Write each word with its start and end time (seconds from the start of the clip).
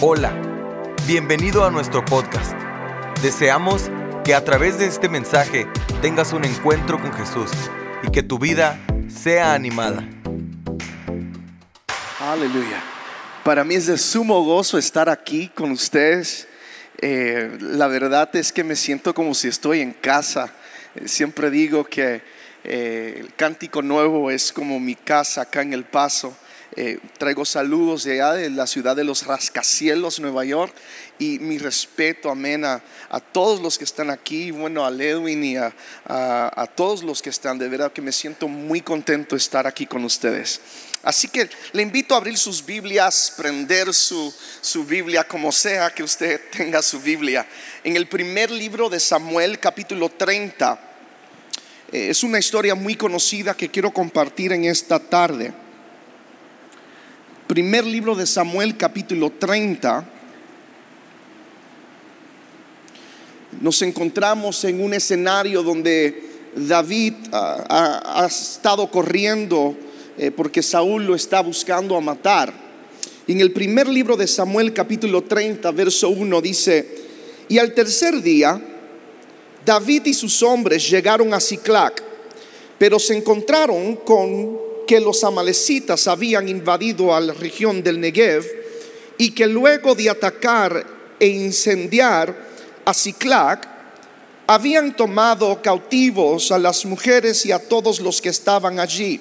Hola, 0.00 0.32
bienvenido 1.08 1.64
a 1.64 1.72
nuestro 1.72 2.04
podcast. 2.04 2.52
Deseamos 3.20 3.90
que 4.24 4.32
a 4.32 4.44
través 4.44 4.78
de 4.78 4.86
este 4.86 5.08
mensaje 5.08 5.66
tengas 6.00 6.32
un 6.32 6.44
encuentro 6.44 7.00
con 7.00 7.12
Jesús 7.12 7.50
y 8.04 8.12
que 8.12 8.22
tu 8.22 8.38
vida 8.38 8.78
sea 9.08 9.54
animada. 9.54 10.08
Aleluya. 12.20 12.80
Para 13.42 13.64
mí 13.64 13.74
es 13.74 13.86
de 13.86 13.98
sumo 13.98 14.44
gozo 14.44 14.78
estar 14.78 15.08
aquí 15.08 15.48
con 15.48 15.72
ustedes. 15.72 16.46
Eh, 17.00 17.58
la 17.60 17.88
verdad 17.88 18.30
es 18.36 18.52
que 18.52 18.62
me 18.62 18.76
siento 18.76 19.12
como 19.12 19.34
si 19.34 19.48
estoy 19.48 19.80
en 19.80 19.94
casa. 19.94 20.52
Eh, 20.94 21.08
siempre 21.08 21.50
digo 21.50 21.82
que 21.82 22.22
eh, 22.62 23.16
el 23.18 23.34
cántico 23.34 23.82
nuevo 23.82 24.30
es 24.30 24.52
como 24.52 24.78
mi 24.78 24.94
casa 24.94 25.40
acá 25.40 25.62
en 25.62 25.72
El 25.72 25.82
Paso. 25.82 26.36
Eh, 26.76 26.98
traigo 27.18 27.44
saludos 27.44 28.04
de 28.04 28.12
allá 28.12 28.34
de 28.34 28.50
la 28.50 28.66
ciudad 28.66 28.94
de 28.94 29.02
los 29.02 29.26
rascacielos, 29.26 30.20
Nueva 30.20 30.44
York, 30.44 30.72
y 31.18 31.38
mi 31.38 31.58
respeto, 31.58 32.30
amén, 32.30 32.64
a, 32.64 32.80
todos 33.32 33.60
los 33.60 33.78
que 33.78 33.84
están 33.84 34.10
aquí, 34.10 34.50
bueno, 34.50 34.84
a 34.84 34.90
Ledwin 34.90 35.42
y 35.42 35.56
a, 35.56 35.72
todos 36.76 37.02
los 37.02 37.22
que 37.22 37.30
están, 37.30 37.58
de 37.58 37.68
verdad 37.68 37.92
que 37.92 38.02
me 38.02 38.12
siento 38.12 38.48
muy 38.48 38.82
contento 38.82 39.34
de 39.34 39.38
estar 39.38 39.66
aquí 39.66 39.86
con 39.86 40.04
ustedes. 40.04 40.60
Así 41.02 41.28
que 41.28 41.48
le 41.72 41.82
invito 41.82 42.14
a 42.14 42.18
abrir 42.18 42.36
sus 42.36 42.64
Biblias, 42.64 43.32
prender 43.36 43.94
su, 43.94 44.32
su 44.60 44.84
Biblia, 44.84 45.26
como 45.26 45.50
sea 45.50 45.90
que 45.90 46.02
usted 46.02 46.40
tenga 46.56 46.82
su 46.82 47.00
Biblia. 47.00 47.46
En 47.82 47.96
el 47.96 48.06
primer 48.06 48.50
libro 48.50 48.90
de 48.90 49.00
Samuel, 49.00 49.58
capítulo 49.58 50.10
30, 50.10 50.78
eh, 51.90 52.10
es 52.10 52.22
una 52.22 52.38
historia 52.38 52.74
muy 52.74 52.94
conocida 52.94 53.56
que 53.56 53.70
quiero 53.70 53.90
compartir 53.90 54.52
en 54.52 54.66
esta 54.66 54.98
tarde. 54.98 55.52
Primer 57.48 57.86
libro 57.86 58.14
de 58.14 58.26
Samuel 58.26 58.76
capítulo 58.76 59.30
30. 59.30 60.06
Nos 63.62 63.80
encontramos 63.80 64.62
en 64.64 64.82
un 64.84 64.92
escenario 64.92 65.62
donde 65.62 66.24
David 66.54 67.14
ah, 67.32 68.02
ha, 68.04 68.26
estado 68.26 68.90
corriendo 68.90 69.74
eh, 70.18 70.30
porque 70.30 70.62
Saúl 70.62 71.06
lo 71.06 71.14
está 71.14 71.40
buscando 71.40 71.96
a 71.96 72.02
matar. 72.02 72.52
en 73.26 73.40
el 73.40 73.50
primer 73.52 73.88
libro 73.88 74.14
de 74.14 74.26
Samuel 74.26 74.74
capítulo 74.74 75.22
30, 75.22 75.70
verso 75.70 76.10
1 76.10 76.42
dice, 76.42 76.86
y 77.48 77.56
al 77.56 77.72
tercer 77.72 78.20
día, 78.20 78.60
David 79.64 80.04
y 80.04 80.12
sus 80.12 80.42
hombres 80.42 80.86
llegaron 80.90 81.32
a 81.32 81.40
Ciclac, 81.40 82.02
pero 82.76 82.98
se 82.98 83.16
encontraron 83.16 83.96
con 83.96 84.67
que 84.88 85.00
los 85.00 85.22
amalecitas 85.22 86.08
habían 86.08 86.48
invadido 86.48 87.14
a 87.14 87.20
la 87.20 87.34
región 87.34 87.82
del 87.82 88.00
Negev 88.00 88.42
y 89.18 89.32
que 89.32 89.46
luego 89.46 89.94
de 89.94 90.08
atacar 90.08 90.82
e 91.20 91.26
incendiar 91.26 92.34
a 92.86 92.94
Ciclac, 92.94 93.68
habían 94.46 94.96
tomado 94.96 95.60
cautivos 95.60 96.50
a 96.52 96.58
las 96.58 96.86
mujeres 96.86 97.44
y 97.44 97.52
a 97.52 97.58
todos 97.58 98.00
los 98.00 98.22
que 98.22 98.30
estaban 98.30 98.80
allí, 98.80 99.20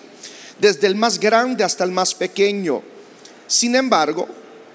desde 0.58 0.88
el 0.88 0.96
más 0.96 1.20
grande 1.20 1.66
hasta 1.66 1.84
el 1.84 1.92
más 1.92 2.16
pequeño. 2.16 2.82
Sin 3.46 3.76
embargo, 3.76 4.26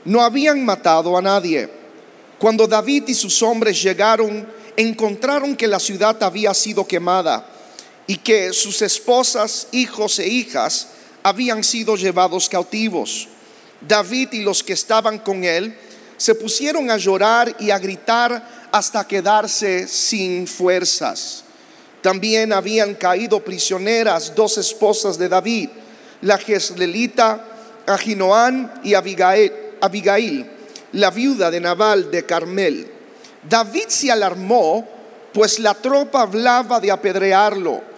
no 0.04 0.20
habían 0.20 0.62
matado 0.62 1.16
a 1.16 1.22
nadie. 1.22 1.70
Cuando 2.38 2.66
David 2.66 3.04
y 3.06 3.14
sus 3.14 3.42
hombres 3.42 3.82
llegaron, 3.82 4.46
encontraron 4.76 5.56
que 5.56 5.68
la 5.68 5.80
ciudad 5.80 6.22
había 6.22 6.52
sido 6.52 6.86
quemada 6.86 7.51
y 8.06 8.16
que 8.16 8.52
sus 8.52 8.82
esposas, 8.82 9.68
hijos 9.72 10.18
e 10.18 10.26
hijas 10.26 10.88
habían 11.22 11.62
sido 11.62 11.96
llevados 11.96 12.48
cautivos. 12.48 13.28
David 13.80 14.28
y 14.32 14.42
los 14.42 14.62
que 14.62 14.72
estaban 14.72 15.18
con 15.18 15.44
él 15.44 15.76
se 16.16 16.34
pusieron 16.34 16.90
a 16.90 16.96
llorar 16.96 17.54
y 17.58 17.70
a 17.70 17.78
gritar 17.78 18.68
hasta 18.70 19.06
quedarse 19.06 19.86
sin 19.88 20.46
fuerzas. 20.46 21.44
También 22.00 22.52
habían 22.52 22.94
caído 22.94 23.40
prisioneras 23.40 24.34
dos 24.34 24.58
esposas 24.58 25.18
de 25.18 25.28
David, 25.28 25.68
la 26.22 26.38
Jezreelita 26.38 27.44
Ahinoán 27.86 28.80
y 28.82 28.94
Abigail, 28.94 29.52
Abigail, 29.80 30.50
la 30.92 31.10
viuda 31.10 31.50
de 31.50 31.60
Nabal 31.60 32.10
de 32.10 32.24
Carmel. 32.24 32.90
David 33.48 33.88
se 33.88 34.10
alarmó, 34.10 34.88
pues 35.32 35.58
la 35.58 35.74
tropa 35.74 36.22
hablaba 36.22 36.80
de 36.80 36.90
apedrearlo 36.90 37.91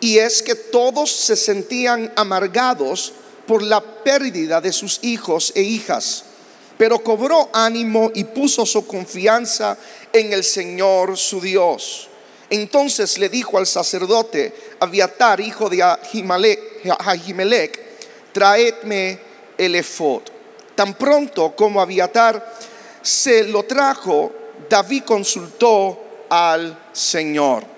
y 0.00 0.18
es 0.18 0.42
que 0.42 0.54
todos 0.54 1.10
se 1.10 1.36
sentían 1.36 2.12
amargados 2.16 3.12
por 3.46 3.62
la 3.62 3.80
pérdida 3.80 4.60
de 4.60 4.72
sus 4.72 4.98
hijos 5.02 5.52
e 5.54 5.62
hijas, 5.62 6.24
pero 6.76 6.98
cobró 6.98 7.48
ánimo 7.52 8.10
y 8.14 8.24
puso 8.24 8.66
su 8.66 8.86
confianza 8.86 9.78
en 10.12 10.32
el 10.32 10.44
Señor 10.44 11.16
su 11.16 11.40
Dios. 11.40 12.08
Entonces 12.50 13.18
le 13.18 13.28
dijo 13.28 13.58
al 13.58 13.66
sacerdote 13.66 14.54
Abiatar, 14.80 15.40
hijo 15.40 15.68
de 15.68 15.82
Ahimelech, 15.82 17.80
traedme 18.32 19.18
el 19.56 19.74
efod. 19.74 20.22
Tan 20.74 20.94
pronto 20.94 21.56
como 21.56 21.80
Abiatar 21.80 22.54
se 23.02 23.44
lo 23.44 23.62
trajo, 23.64 24.32
David 24.68 25.04
consultó 25.04 25.98
al 26.28 26.88
Señor. 26.92 27.75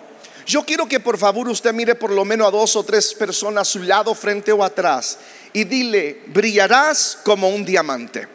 Yo 0.48 0.64
quiero 0.64 0.88
que 0.88 0.98
por 0.98 1.18
favor 1.18 1.46
usted 1.50 1.74
mire 1.74 1.94
por 1.94 2.10
lo 2.10 2.24
menos 2.24 2.48
a 2.48 2.50
dos 2.50 2.74
o 2.74 2.82
tres 2.82 3.12
personas 3.12 3.68
a 3.68 3.70
su 3.70 3.82
lado, 3.82 4.14
frente 4.14 4.50
o 4.50 4.64
atrás 4.64 5.18
y 5.52 5.64
dile, 5.64 6.22
brillarás 6.28 7.18
como 7.22 7.50
un 7.50 7.66
diamante. 7.66 8.26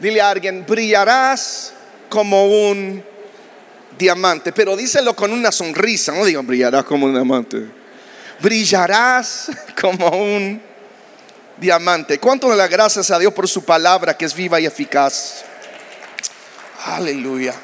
Dile 0.00 0.20
a 0.20 0.30
alguien, 0.30 0.66
brillarás 0.66 1.72
como 2.08 2.46
un 2.46 3.00
diamante, 3.96 4.50
pero 4.50 4.76
díselo 4.76 5.14
con 5.14 5.32
una 5.32 5.52
sonrisa, 5.52 6.10
no 6.10 6.24
digan 6.24 6.44
brillarás 6.44 6.82
como 6.82 7.06
un 7.06 7.14
diamante. 7.14 7.68
Brillarás 8.40 9.52
como 9.80 10.08
un 10.08 10.60
diamante. 11.58 12.18
¿Cuánto 12.18 12.50
le 12.50 12.56
da 12.56 12.66
gracias 12.66 13.08
a 13.12 13.20
Dios 13.20 13.32
por 13.32 13.46
su 13.46 13.64
palabra 13.64 14.16
que 14.16 14.24
es 14.24 14.34
viva 14.34 14.58
y 14.58 14.66
eficaz? 14.66 15.44
Aleluya. 16.86 17.54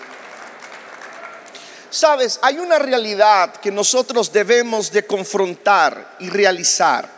Sabes, 1.90 2.38
hay 2.42 2.58
una 2.58 2.78
realidad 2.78 3.56
que 3.56 3.72
nosotros 3.72 4.32
debemos 4.32 4.92
de 4.92 5.06
confrontar 5.06 6.16
y 6.20 6.28
realizar. 6.30 7.08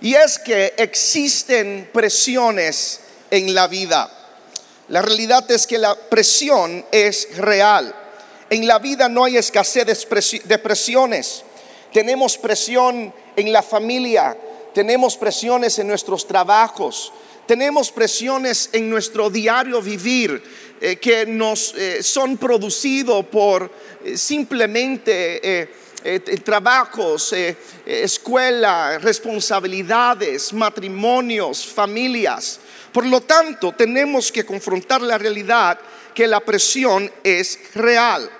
Y 0.00 0.14
es 0.14 0.38
que 0.38 0.74
existen 0.78 1.90
presiones 1.92 3.00
en 3.30 3.54
la 3.54 3.66
vida. 3.66 4.10
La 4.88 5.02
realidad 5.02 5.50
es 5.50 5.66
que 5.66 5.78
la 5.78 5.94
presión 5.94 6.84
es 6.92 7.36
real. 7.36 7.94
En 8.48 8.66
la 8.66 8.78
vida 8.78 9.08
no 9.08 9.24
hay 9.24 9.36
escasez 9.36 9.84
de 10.44 10.58
presiones. 10.58 11.42
Tenemos 11.92 12.38
presión 12.38 13.12
en 13.36 13.52
la 13.52 13.62
familia, 13.62 14.36
tenemos 14.74 15.16
presiones 15.16 15.78
en 15.78 15.88
nuestros 15.88 16.26
trabajos, 16.26 17.12
tenemos 17.46 17.90
presiones 17.90 18.70
en 18.72 18.90
nuestro 18.90 19.30
diario 19.30 19.80
vivir 19.80 20.42
eh, 20.80 20.96
que 20.96 21.24
nos 21.24 21.74
eh, 21.74 22.02
son 22.02 22.36
producidos 22.36 23.24
por 23.26 23.70
eh, 24.04 24.16
simplemente 24.16 25.70
trabajos, 26.44 27.34
escuela, 27.84 28.96
responsabilidades, 28.98 30.52
matrimonios, 30.52 31.66
familias. 31.66 32.60
Por 32.92 33.06
lo 33.06 33.22
tanto, 33.22 33.72
tenemos 33.72 34.30
que 34.30 34.46
confrontar 34.46 35.02
la 35.02 35.18
realidad 35.18 35.80
que 36.14 36.28
la 36.28 36.38
presión 36.38 37.10
es 37.24 37.58
real. 37.74 38.30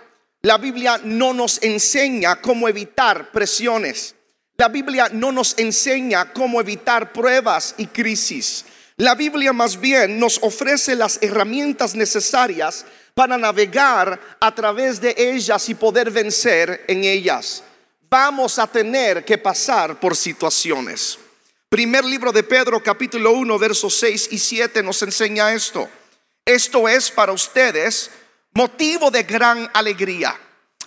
La 0.42 0.58
Biblia 0.58 1.00
no 1.02 1.32
nos 1.32 1.60
enseña 1.60 2.40
cómo 2.40 2.68
evitar 2.68 3.32
presiones. 3.32 4.14
La 4.56 4.68
Biblia 4.68 5.08
no 5.12 5.32
nos 5.32 5.58
enseña 5.58 6.32
cómo 6.32 6.60
evitar 6.60 7.12
pruebas 7.12 7.74
y 7.78 7.88
crisis. 7.88 8.64
La 8.98 9.14
Biblia 9.14 9.52
más 9.52 9.78
bien 9.78 10.18
nos 10.18 10.38
ofrece 10.42 10.94
las 10.94 11.18
herramientas 11.20 11.94
necesarias 11.94 12.86
para 13.12 13.36
navegar 13.36 14.18
a 14.40 14.54
través 14.54 15.02
de 15.02 15.14
ellas 15.18 15.68
y 15.68 15.74
poder 15.74 16.10
vencer 16.10 16.82
en 16.88 17.04
ellas. 17.04 17.62
Vamos 18.08 18.58
a 18.58 18.66
tener 18.66 19.22
que 19.22 19.36
pasar 19.36 20.00
por 20.00 20.16
situaciones. 20.16 21.18
Primer 21.68 22.06
libro 22.06 22.32
de 22.32 22.42
Pedro 22.42 22.82
capítulo 22.82 23.32
1 23.32 23.58
versos 23.58 23.98
6 23.98 24.28
y 24.30 24.38
7 24.38 24.82
nos 24.82 25.02
enseña 25.02 25.52
esto. 25.52 25.86
Esto 26.42 26.88
es 26.88 27.10
para 27.10 27.32
ustedes 27.32 28.10
motivo 28.54 29.10
de 29.10 29.24
gran 29.24 29.68
alegría. 29.74 30.34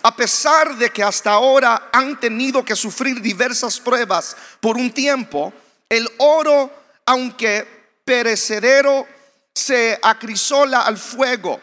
A 0.02 0.16
pesar 0.16 0.76
de 0.76 0.90
que 0.90 1.04
hasta 1.04 1.30
ahora 1.30 1.90
han 1.92 2.18
tenido 2.18 2.64
que 2.64 2.74
sufrir 2.74 3.20
diversas 3.20 3.78
pruebas 3.78 4.36
por 4.58 4.76
un 4.76 4.90
tiempo, 4.90 5.52
el 5.88 6.08
oro, 6.18 6.72
aunque 7.06 7.79
perecedero 8.10 9.06
se 9.54 9.96
acrisola 10.02 10.80
al 10.80 10.98
fuego. 10.98 11.60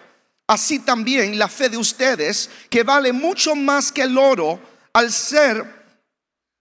Así 0.47 0.79
también 0.79 1.37
la 1.37 1.49
fe 1.49 1.67
de 1.67 1.75
ustedes, 1.75 2.49
que 2.69 2.83
vale 2.83 3.11
mucho 3.11 3.53
más 3.53 3.91
que 3.91 4.03
el 4.03 4.17
oro, 4.17 4.57
al 4.93 5.11
ser 5.11 5.75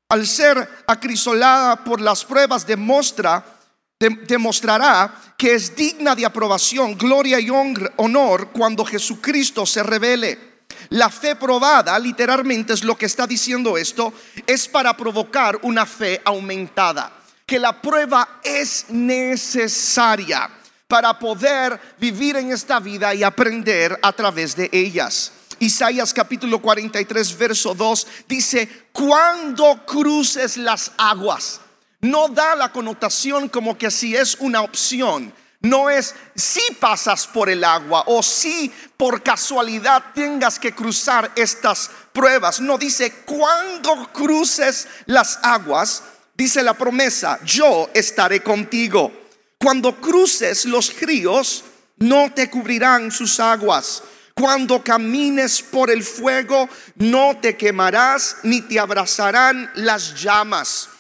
al 0.09 0.27
ser 0.27 0.69
acrisolada 0.89 1.85
por 1.85 2.01
las 2.01 2.25
pruebas 2.25 2.67
demuestra 2.67 3.45
demostrará 3.99 5.35
que 5.39 5.55
es 5.55 5.75
digna 5.77 6.17
de 6.17 6.27
aprobación, 6.27 6.99
gloria 6.99 7.39
y 7.39 7.49
honor 7.51 8.51
cuando 8.51 8.85
Jesucristo 8.85 9.65
se 9.67 9.85
revele. 9.85 10.65
La 10.91 11.11
fe 11.11 11.37
probada, 11.37 11.97
literalmente 11.99 12.73
es 12.73 12.83
lo 12.83 12.97
que 12.97 13.07
está 13.07 13.27
diciendo 13.27 13.77
esto, 13.77 14.13
es 14.47 14.67
para 14.67 14.97
provocar 14.97 15.61
una 15.63 15.87
fe 15.87 16.21
aumentada. 16.25 17.13
Que 17.47 17.61
la 17.61 17.81
prueba 17.81 18.41
es 18.43 18.87
necesaria 18.89 20.51
para 20.89 21.17
poder 21.17 21.81
vivir 21.97 22.35
en 22.37 22.51
esta 22.51 22.81
vida 22.81 23.15
y 23.15 23.23
aprender 23.23 23.97
a 24.03 24.13
través 24.13 24.57
de 24.57 24.69
ellas. 24.73 25.31
Isaías 25.61 26.13
capítulo 26.13 26.61
43, 26.61 27.39
verso 27.39 27.73
2 27.73 28.07
dice, 28.27 28.89
cuando 28.93 29.87
cruces 29.87 30.57
las 30.57 30.91
aguas, 30.99 31.61
no 32.01 32.27
da 32.27 32.57
la 32.57 32.73
connotación 32.73 33.49
como 33.49 33.79
que 33.79 33.93
si 33.93 34.17
es 34.17 34.37
una 34.41 34.63
opción, 34.63 35.33
no 35.61 35.89
es 35.89 36.17
si 36.35 36.61
pasas 36.81 37.29
por 37.29 37.49
el 37.49 37.63
agua 37.63 38.03
o 38.07 38.25
si 38.25 38.73
por 38.97 39.23
casualidad 39.23 40.03
tengas 40.15 40.59
que 40.59 40.75
cruzar 40.75 41.31
estas 41.37 41.91
pruebas. 42.13 42.61
No 42.61 42.77
dice 42.77 43.13
cuando 43.25 44.13
cruces 44.13 44.89
las 45.07 45.39
aguas, 45.43 46.03
dice 46.37 46.63
la 46.63 46.75
promesa, 46.75 47.41
yo 47.45 47.91
estaré 47.95 48.43
contigo. 48.43 49.13
Cuando 49.59 50.01
cruces 50.01 50.67
los 50.67 50.99
ríos, 51.01 51.65
no 51.99 52.33
te 52.33 52.51
cubrirán 52.51 53.11
sus 53.11 53.41
aguas. 53.41 54.03
Cuando 54.35 54.85
camines 54.85 55.63
por 55.63 55.91
el 55.91 56.03
fuego, 56.03 56.69
no 56.97 57.39
te 57.41 57.57
quemarás 57.57 58.37
ni 58.43 58.61
te 58.61 58.79
abrazarán 58.79 59.71
las 59.75 60.23
llamas. 60.23 60.91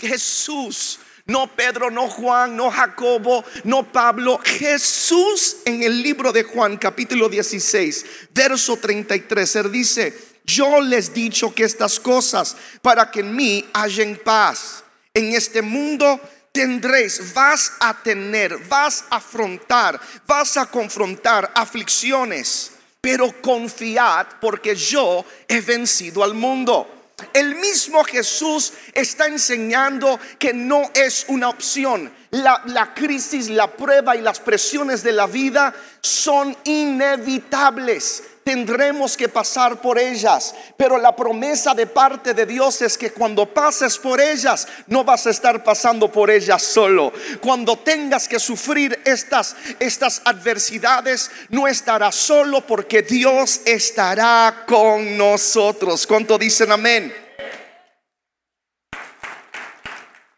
Jesús 0.00 1.00
no 1.28 1.54
Pedro, 1.54 1.90
no 1.90 2.08
Juan, 2.08 2.56
no 2.56 2.70
Jacobo, 2.70 3.44
no 3.64 3.92
Pablo. 3.92 4.40
Jesús 4.42 5.58
en 5.66 5.82
el 5.82 6.02
libro 6.02 6.32
de 6.32 6.42
Juan 6.42 6.78
capítulo 6.78 7.28
16, 7.28 8.06
verso 8.32 8.78
33, 8.78 9.56
él 9.56 9.70
dice, 9.70 10.27
yo 10.48 10.80
les 10.80 11.10
he 11.10 11.12
dicho 11.12 11.54
que 11.54 11.64
estas 11.64 12.00
cosas 12.00 12.56
para 12.80 13.10
que 13.10 13.20
en 13.20 13.36
mí 13.36 13.68
hayan 13.74 14.16
paz. 14.16 14.82
En 15.12 15.34
este 15.34 15.60
mundo 15.60 16.18
tendréis, 16.52 17.34
vas 17.34 17.72
a 17.80 18.02
tener, 18.02 18.56
vas 18.66 19.04
a 19.10 19.16
afrontar, 19.16 20.00
vas 20.26 20.56
a 20.56 20.66
confrontar 20.66 21.52
aflicciones, 21.54 22.72
pero 23.00 23.30
confiad 23.42 24.26
porque 24.40 24.74
yo 24.74 25.24
he 25.46 25.60
vencido 25.60 26.24
al 26.24 26.32
mundo. 26.32 26.94
El 27.34 27.56
mismo 27.56 28.02
Jesús 28.04 28.72
está 28.94 29.26
enseñando 29.26 30.18
que 30.38 30.54
no 30.54 30.90
es 30.94 31.26
una 31.28 31.48
opción. 31.48 32.10
La, 32.30 32.92
crisis, 32.94 33.48
la 33.48 33.70
prueba 33.70 34.16
y 34.16 34.20
las 34.20 34.38
presiones 34.38 35.02
de 35.02 35.12
la 35.12 35.26
vida 35.26 35.74
son 36.00 36.56
inevitables 36.64 38.22
tendremos 38.48 39.14
que 39.14 39.28
pasar 39.28 39.78
por 39.78 39.98
ellas. 39.98 40.54
Pero 40.74 40.96
la 40.96 41.14
promesa 41.14 41.74
de 41.74 41.86
parte 41.86 42.32
de 42.32 42.46
Dios 42.46 42.80
es 42.80 42.96
que 42.96 43.12
cuando 43.12 43.44
pases 43.44 43.98
por 43.98 44.18
ellas, 44.18 44.66
no 44.86 45.04
vas 45.04 45.26
a 45.26 45.30
estar 45.30 45.62
pasando 45.62 46.10
por 46.10 46.30
ellas 46.30 46.62
solo. 46.62 47.12
Cuando 47.42 47.76
tengas 47.76 48.26
que 48.26 48.40
sufrir 48.40 49.02
estas, 49.04 49.54
estas 49.78 50.22
adversidades, 50.24 51.30
no 51.50 51.68
estarás 51.68 52.14
solo 52.14 52.66
porque 52.66 53.02
Dios 53.02 53.60
estará 53.66 54.64
con 54.66 55.18
nosotros. 55.18 56.06
¿Cuánto 56.06 56.38
dicen 56.38 56.72
amén? 56.72 57.14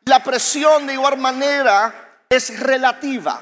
La 0.06 0.20
presión 0.20 0.84
de 0.88 0.94
igual 0.94 1.16
manera 1.16 2.24
es 2.28 2.58
relativa. 2.58 3.40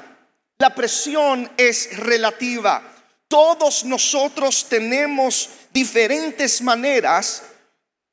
La 0.59 0.75
presión 0.75 1.49
es 1.57 1.97
relativa. 1.97 2.83
Todos 3.29 3.85
nosotros 3.85 4.65
tenemos 4.67 5.49
diferentes 5.71 6.63
maneras 6.63 7.43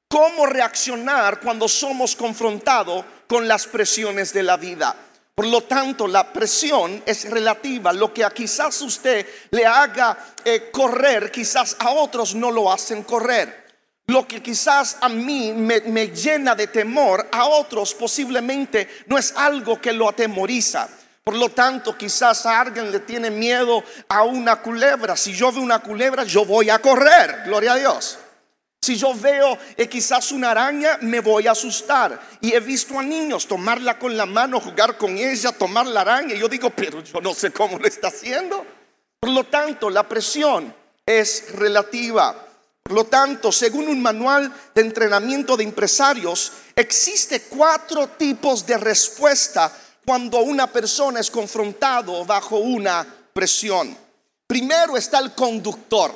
cómo 0.08 0.44
reaccionar 0.44 1.40
cuando 1.40 1.68
somos 1.68 2.14
confrontados 2.14 3.02
con 3.26 3.48
las 3.48 3.66
presiones 3.66 4.34
de 4.34 4.42
la 4.42 4.58
vida. 4.58 4.94
Por 5.34 5.46
lo 5.46 5.62
tanto, 5.62 6.06
la 6.06 6.30
presión 6.34 7.02
es 7.06 7.30
relativa. 7.30 7.94
Lo 7.94 8.12
que 8.12 8.24
a 8.24 8.30
quizás 8.30 8.82
usted 8.82 9.26
le 9.52 9.64
haga 9.64 10.18
eh, 10.44 10.70
correr, 10.70 11.32
quizás 11.32 11.76
a 11.78 11.92
otros 11.92 12.34
no 12.34 12.50
lo 12.50 12.70
hacen 12.70 13.02
correr. 13.02 13.64
Lo 14.08 14.28
que 14.28 14.42
quizás 14.42 14.98
a 15.00 15.08
mí 15.08 15.50
me, 15.50 15.80
me 15.80 16.08
llena 16.08 16.54
de 16.54 16.66
temor, 16.66 17.26
a 17.32 17.46
otros 17.46 17.94
posiblemente 17.94 18.86
no 19.06 19.16
es 19.16 19.32
algo 19.34 19.80
que 19.80 19.94
lo 19.94 20.10
atemoriza. 20.10 20.90
Por 21.26 21.34
lo 21.34 21.48
tanto, 21.48 21.98
quizás 21.98 22.46
a 22.46 22.60
alguien 22.60 22.92
le 22.92 23.00
tiene 23.00 23.32
miedo 23.32 23.82
a 24.08 24.22
una 24.22 24.62
culebra. 24.62 25.16
Si 25.16 25.32
yo 25.32 25.50
veo 25.50 25.60
una 25.60 25.80
culebra, 25.80 26.22
yo 26.22 26.44
voy 26.44 26.70
a 26.70 26.78
correr. 26.78 27.42
Gloria 27.44 27.72
a 27.72 27.76
Dios. 27.76 28.16
Si 28.80 28.94
yo 28.94 29.12
veo 29.12 29.58
eh, 29.76 29.88
quizás 29.88 30.30
una 30.30 30.52
araña, 30.52 30.98
me 31.00 31.18
voy 31.18 31.48
a 31.48 31.50
asustar. 31.50 32.20
Y 32.40 32.52
he 32.52 32.60
visto 32.60 32.96
a 32.96 33.02
niños 33.02 33.48
tomarla 33.48 33.98
con 33.98 34.16
la 34.16 34.24
mano, 34.24 34.60
jugar 34.60 34.96
con 34.96 35.18
ella, 35.18 35.50
tomar 35.50 35.88
la 35.88 36.02
araña. 36.02 36.32
Y 36.32 36.38
yo 36.38 36.48
digo, 36.48 36.70
pero 36.70 37.02
yo 37.02 37.20
no 37.20 37.34
sé 37.34 37.50
cómo 37.50 37.76
lo 37.76 37.88
está 37.88 38.06
haciendo. 38.06 38.64
Por 39.18 39.30
lo 39.30 39.42
tanto, 39.42 39.90
la 39.90 40.04
presión 40.04 40.72
es 41.04 41.52
relativa. 41.56 42.36
Por 42.84 42.92
lo 42.92 43.04
tanto, 43.06 43.50
según 43.50 43.88
un 43.88 44.00
manual 44.00 44.52
de 44.72 44.80
entrenamiento 44.80 45.56
de 45.56 45.64
empresarios, 45.64 46.52
existe 46.76 47.40
cuatro 47.48 48.10
tipos 48.10 48.64
de 48.64 48.78
respuesta 48.78 49.72
cuando 50.06 50.38
una 50.38 50.72
persona 50.72 51.18
es 51.18 51.30
confrontado 51.30 52.24
bajo 52.24 52.58
una 52.58 53.04
presión. 53.32 53.96
Primero 54.46 54.96
está 54.96 55.18
el 55.18 55.32
conductor, 55.32 56.14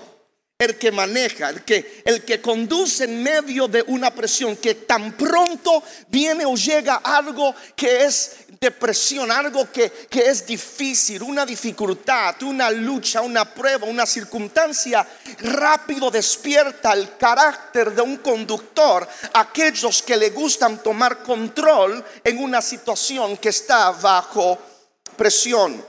el 0.57 0.79
que 0.79 0.93
maneja, 0.93 1.49
el 1.49 1.65
que, 1.65 2.03
el 2.05 2.25
que 2.25 2.41
conduce 2.41 3.05
en 3.05 3.21
medio 3.21 3.67
de 3.67 3.83
una 3.89 4.15
presión, 4.15 4.57
que 4.57 4.77
tan 4.77 5.15
pronto 5.15 5.83
viene 6.07 6.47
o 6.47 6.55
llega 6.55 6.97
algo 7.03 7.53
que 7.75 8.05
es 8.05 8.40
depresión, 8.63 9.33
algo 9.33 9.73
que, 9.73 9.91
que 10.11 10.29
es 10.29 10.45
difícil, 10.45 11.23
una 11.23 11.47
dificultad, 11.47 12.43
una 12.43 12.71
lucha, 12.71 13.23
una 13.23 13.55
prueba, 13.55 13.87
una 13.87 14.05
circunstancia, 14.05 15.09
rápido 15.39 16.11
despierta 16.11 16.93
el 16.93 17.17
carácter 17.17 17.95
de 17.95 18.03
un 18.03 18.19
conductor, 18.19 19.09
aquellos 19.33 20.03
que 20.03 20.15
le 20.15 20.29
gustan 20.29 20.83
tomar 20.83 21.23
control 21.23 22.05
en 22.23 22.37
una 22.37 22.61
situación 22.61 23.39
que 23.39 23.49
está 23.49 23.93
bajo 23.93 24.59
presión. 25.17 25.83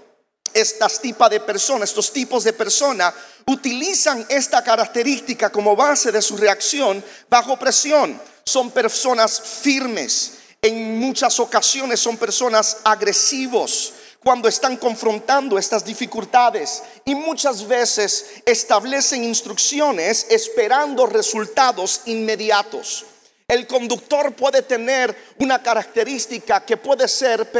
Estas 0.53 1.01
tipos 1.01 1.29
de 1.29 1.41
personas, 1.41 1.89
estos 1.89 2.13
tipos 2.13 2.45
de 2.45 2.53
personas 2.53 3.13
utilizan 3.47 4.25
esta 4.29 4.63
característica 4.63 5.49
como 5.49 5.75
base 5.75 6.09
de 6.09 6.21
su 6.21 6.37
reacción 6.37 7.03
bajo 7.29 7.59
presión. 7.59 8.17
Son 8.45 8.71
personas 8.71 9.41
firmes, 9.41 10.35
en 10.61 10.99
muchas 10.99 11.39
ocasiones 11.39 11.99
son 11.99 12.17
personas 12.17 12.77
agresivos 12.83 13.93
cuando 14.23 14.47
están 14.47 14.77
confrontando 14.77 15.57
estas 15.57 15.83
dificultades 15.83 16.83
y 17.03 17.15
muchas 17.15 17.67
veces 17.67 18.43
establecen 18.45 19.23
instrucciones 19.23 20.27
esperando 20.29 21.07
resultados 21.07 22.01
inmediatos. 22.05 23.05
El 23.47 23.65
conductor 23.67 24.33
puede 24.33 24.61
tener 24.61 25.13
una 25.39 25.61
característica 25.61 26.63
que 26.63 26.77
puede 26.77 27.07
ser, 27.07 27.51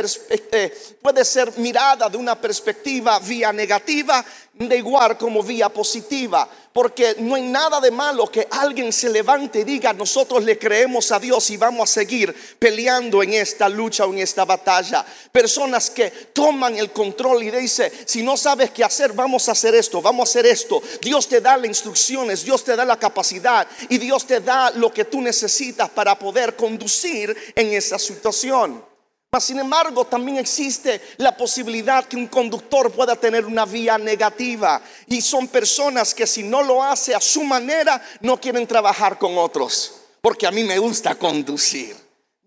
eh, 0.51 0.97
puede 1.01 1.25
ser 1.25 1.51
mirada 1.57 2.07
de 2.07 2.17
una 2.17 2.39
perspectiva 2.39 3.19
vía 3.19 3.51
negativa, 3.51 4.23
igual 4.59 5.17
como 5.17 5.43
vía 5.43 5.69
positiva. 5.69 6.47
Porque 6.73 7.15
no 7.19 7.35
hay 7.35 7.41
nada 7.41 7.81
de 7.81 7.91
malo 7.91 8.27
que 8.27 8.47
alguien 8.49 8.93
se 8.93 9.09
levante 9.09 9.59
y 9.59 9.63
diga, 9.65 9.91
nosotros 9.91 10.41
le 10.45 10.57
creemos 10.57 11.11
a 11.11 11.19
Dios 11.19 11.49
y 11.49 11.57
vamos 11.57 11.89
a 11.89 11.93
seguir 11.93 12.33
peleando 12.57 13.21
en 13.21 13.33
esta 13.33 13.67
lucha 13.67 14.05
o 14.05 14.13
en 14.13 14.19
esta 14.19 14.45
batalla. 14.45 15.05
Personas 15.33 15.89
que 15.89 16.09
toman 16.09 16.77
el 16.77 16.91
control 16.91 17.43
y 17.43 17.51
dicen, 17.51 17.91
si 18.05 18.23
no 18.23 18.37
sabes 18.37 18.71
qué 18.71 18.85
hacer, 18.85 19.11
vamos 19.11 19.49
a 19.49 19.51
hacer 19.51 19.75
esto, 19.75 20.01
vamos 20.01 20.29
a 20.29 20.31
hacer 20.31 20.45
esto. 20.45 20.81
Dios 21.01 21.27
te 21.27 21.41
da 21.41 21.57
las 21.57 21.67
instrucciones, 21.67 22.45
Dios 22.45 22.63
te 22.63 22.73
da 22.77 22.85
la 22.85 22.97
capacidad 22.97 23.67
y 23.89 23.97
Dios 23.97 24.25
te 24.25 24.39
da 24.39 24.71
lo 24.71 24.93
que 24.93 25.03
tú 25.03 25.19
necesitas 25.19 25.89
para 25.89 26.17
poder 26.17 26.55
conducir 26.55 27.35
en 27.53 27.73
esa 27.73 27.99
situación. 27.99 28.90
Mas, 29.33 29.45
sin 29.45 29.59
embargo, 29.59 30.03
también 30.03 30.39
existe 30.39 31.01
la 31.15 31.37
posibilidad 31.37 32.03
que 32.03 32.17
un 32.17 32.27
conductor 32.27 32.91
pueda 32.91 33.15
tener 33.15 33.45
una 33.45 33.65
vía 33.65 33.97
negativa. 33.97 34.81
Y 35.07 35.21
son 35.21 35.47
personas 35.47 36.13
que 36.13 36.27
si 36.27 36.43
no 36.43 36.61
lo 36.61 36.83
hace 36.83 37.15
a 37.15 37.21
su 37.21 37.43
manera, 37.43 38.01
no 38.19 38.41
quieren 38.41 38.67
trabajar 38.67 39.17
con 39.17 39.37
otros. 39.37 39.93
Porque 40.19 40.45
a 40.45 40.51
mí 40.51 40.65
me 40.65 40.77
gusta 40.79 41.15
conducir. 41.15 41.95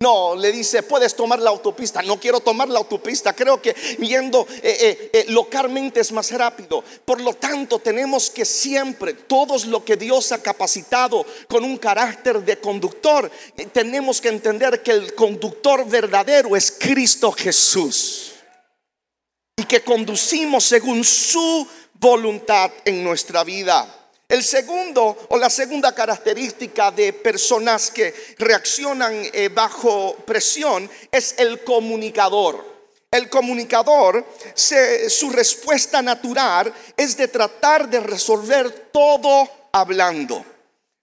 No, 0.05 0.37
le 0.37 0.53
dice, 0.53 0.83
puedes 0.83 1.17
tomar 1.17 1.39
la 1.39 1.49
autopista. 1.49 2.03
No 2.03 2.21
quiero 2.21 2.41
tomar 2.41 2.69
la 2.69 2.79
autopista. 2.79 3.33
Creo 3.33 3.63
que 3.63 3.73
yendo 3.99 4.47
eh, 4.51 4.61
eh, 4.63 5.11
eh, 5.15 5.25
localmente 5.29 6.01
es 6.01 6.13
más 6.13 6.31
rápido. 6.33 6.85
Por 7.07 7.23
lo 7.23 7.33
tanto, 7.33 7.79
tenemos 7.79 8.29
que 8.29 8.45
siempre, 8.45 9.15
todos 9.15 9.65
lo 9.65 9.83
que 9.83 9.97
Dios 9.97 10.31
ha 10.33 10.43
capacitado 10.43 11.25
con 11.49 11.65
un 11.65 11.79
carácter 11.79 12.45
de 12.45 12.61
conductor, 12.61 13.31
tenemos 13.73 14.21
que 14.21 14.29
entender 14.29 14.83
que 14.83 14.91
el 14.91 15.15
conductor 15.15 15.89
verdadero 15.89 16.55
es 16.55 16.71
Cristo 16.79 17.33
Jesús. 17.33 18.33
Y 19.57 19.63
y 19.63 19.65
que 19.65 19.83
conducimos 19.83 20.65
según 20.65 21.03
su 21.03 21.67
voluntad 21.95 22.71
en 22.85 23.03
nuestra 23.03 23.43
vida. 23.43 24.04
El 24.29 24.43
segundo 24.43 25.27
o 25.29 25.37
la 25.37 25.51
segunda 25.51 25.95
característica 25.95 26.91
de 26.91 27.13
personas 27.13 27.91
que 27.91 28.15
reaccionan 28.39 29.13
eh, 29.33 29.51
bajo 29.53 30.17
presión 30.25 30.91
es 31.13 31.35
el 31.39 31.63
comunicador. 31.63 32.73
El 33.11 33.29
comunicador, 33.29 34.27
su 34.57 35.31
respuesta 35.31 36.03
natural 36.03 36.73
es 36.97 37.17
de 37.17 37.29
tratar 37.29 37.89
de 37.89 38.01
resolver 38.01 38.89
todo 38.93 39.49
hablando. 39.71 40.45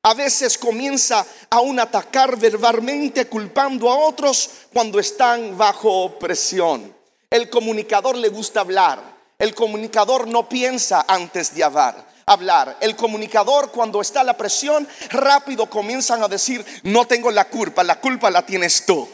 A 0.04 0.14
veces 0.14 0.58
comienza 0.58 1.26
a 1.50 1.62
un 1.62 1.80
atacar 1.80 2.36
verbalmente 2.36 3.28
culpando 3.28 3.90
a 3.90 3.98
otros 3.98 4.50
cuando 4.74 5.00
están 5.00 5.58
bajo 5.58 6.20
presión. 6.20 6.94
El 7.30 7.50
comunicador 7.50 8.18
le 8.18 8.28
gusta 8.28 8.60
hablar. 8.60 9.00
El 9.40 9.56
comunicador 9.56 10.28
no 10.28 10.50
piensa 10.50 11.06
antes 11.08 11.56
de 11.56 11.64
hablar 11.64 12.11
hablar. 12.26 12.78
El 12.82 12.96
comunicador 12.96 13.72
cuando 13.72 14.02
está 14.02 14.24
la 14.24 14.38
presión, 14.38 14.88
rápido 15.10 15.70
comienzan 15.70 16.24
a 16.24 16.28
decir, 16.28 16.66
no 16.84 17.06
tengo 17.06 17.32
la 17.32 17.48
culpa, 17.48 17.84
la 17.84 18.00
culpa 18.00 18.30
la 18.30 18.46
tienes 18.46 18.86
tú. 18.86 19.08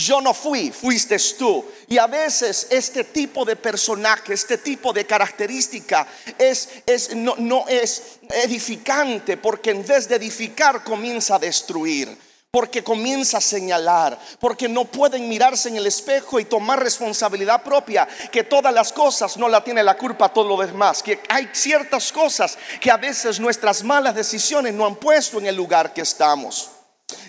Yo 0.00 0.20
no 0.20 0.32
fui, 0.32 0.70
fuiste 0.70 1.16
tú. 1.36 1.64
Y 1.88 1.98
a 1.98 2.06
veces 2.06 2.68
este 2.70 3.02
tipo 3.02 3.44
de 3.44 3.56
personaje, 3.56 4.32
este 4.32 4.58
tipo 4.58 4.92
de 4.92 5.04
característica 5.04 6.06
es, 6.38 6.68
es, 6.86 7.16
no, 7.16 7.34
no 7.38 7.66
es 7.66 8.20
edificante 8.44 9.36
porque 9.36 9.70
en 9.70 9.84
vez 9.84 10.08
de 10.08 10.14
edificar 10.14 10.84
comienza 10.84 11.34
a 11.34 11.38
destruir 11.40 12.16
porque 12.50 12.82
comienza 12.82 13.38
a 13.38 13.42
señalar, 13.42 14.18
porque 14.40 14.68
no 14.68 14.86
pueden 14.86 15.28
mirarse 15.28 15.68
en 15.68 15.76
el 15.76 15.86
espejo 15.86 16.40
y 16.40 16.46
tomar 16.46 16.82
responsabilidad 16.82 17.62
propia, 17.62 18.08
que 18.32 18.44
todas 18.44 18.72
las 18.72 18.90
cosas 18.92 19.36
no 19.36 19.48
la 19.48 19.62
tiene 19.62 19.82
la 19.82 19.98
culpa 19.98 20.32
todo 20.32 20.48
lo 20.48 20.56
demás, 20.56 21.02
que 21.02 21.20
hay 21.28 21.50
ciertas 21.52 22.10
cosas 22.10 22.56
que 22.80 22.90
a 22.90 22.96
veces 22.96 23.38
nuestras 23.38 23.84
malas 23.84 24.14
decisiones 24.14 24.72
no 24.72 24.86
han 24.86 24.96
puesto 24.96 25.38
en 25.38 25.46
el 25.46 25.56
lugar 25.56 25.92
que 25.92 26.00
estamos. 26.00 26.70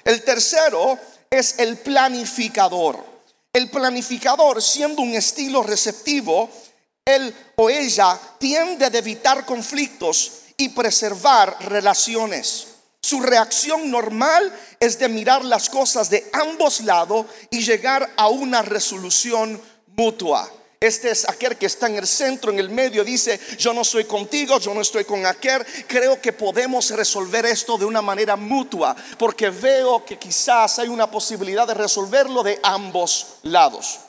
El 0.05 0.23
tercero 0.23 0.97
es 1.29 1.59
el 1.59 1.77
planificador. 1.77 3.03
El 3.51 3.69
planificador, 3.69 4.61
siendo 4.61 5.01
un 5.01 5.13
estilo 5.13 5.63
receptivo, 5.63 6.49
él 7.03 7.35
o 7.57 7.69
ella 7.69 8.17
tiende 8.37 8.85
a 8.85 8.97
evitar 8.97 9.45
conflictos 9.45 10.31
y 10.55 10.69
preservar 10.69 11.57
relaciones. 11.61 12.68
Su 13.01 13.21
reacción 13.21 13.89
normal 13.89 14.53
es 14.79 14.99
de 14.99 15.07
mirar 15.07 15.43
las 15.45 15.69
cosas 15.69 16.09
de 16.09 16.29
ambos 16.33 16.81
lados 16.81 17.25
y 17.49 17.61
llegar 17.61 18.11
a 18.17 18.27
una 18.27 18.61
resolución 18.61 19.61
mutua. 19.95 20.49
Este 20.81 21.11
es 21.11 21.27
aquel 21.27 21.57
que 21.57 21.65
está 21.65 21.87
en 21.87 21.95
el 21.95 22.07
centro, 22.07 22.51
en 22.51 22.59
el 22.59 22.69
medio, 22.69 23.03
dice, 23.03 23.37
yo 23.57 23.73
no 23.73 23.81
estoy 23.81 24.05
contigo, 24.05 24.59
yo 24.59 24.73
no 24.73 24.79
estoy 24.79 25.03
con 25.03 25.25
aquel. 25.25 25.65
Creo 25.87 26.21
que 26.21 26.31
podemos 26.31 26.89
resolver 26.91 27.45
esto 27.45 27.77
de 27.77 27.83
una 27.83 28.01
manera 28.01 28.37
mutua, 28.37 28.95
porque 29.17 29.49
veo 29.49 30.05
que 30.05 30.17
quizás 30.17 30.79
hay 30.79 30.87
una 30.87 31.11
posibilidad 31.11 31.67
de 31.67 31.73
resolverlo 31.73 32.43
de 32.43 32.59
ambos 32.63 33.39
lados. 33.43 33.99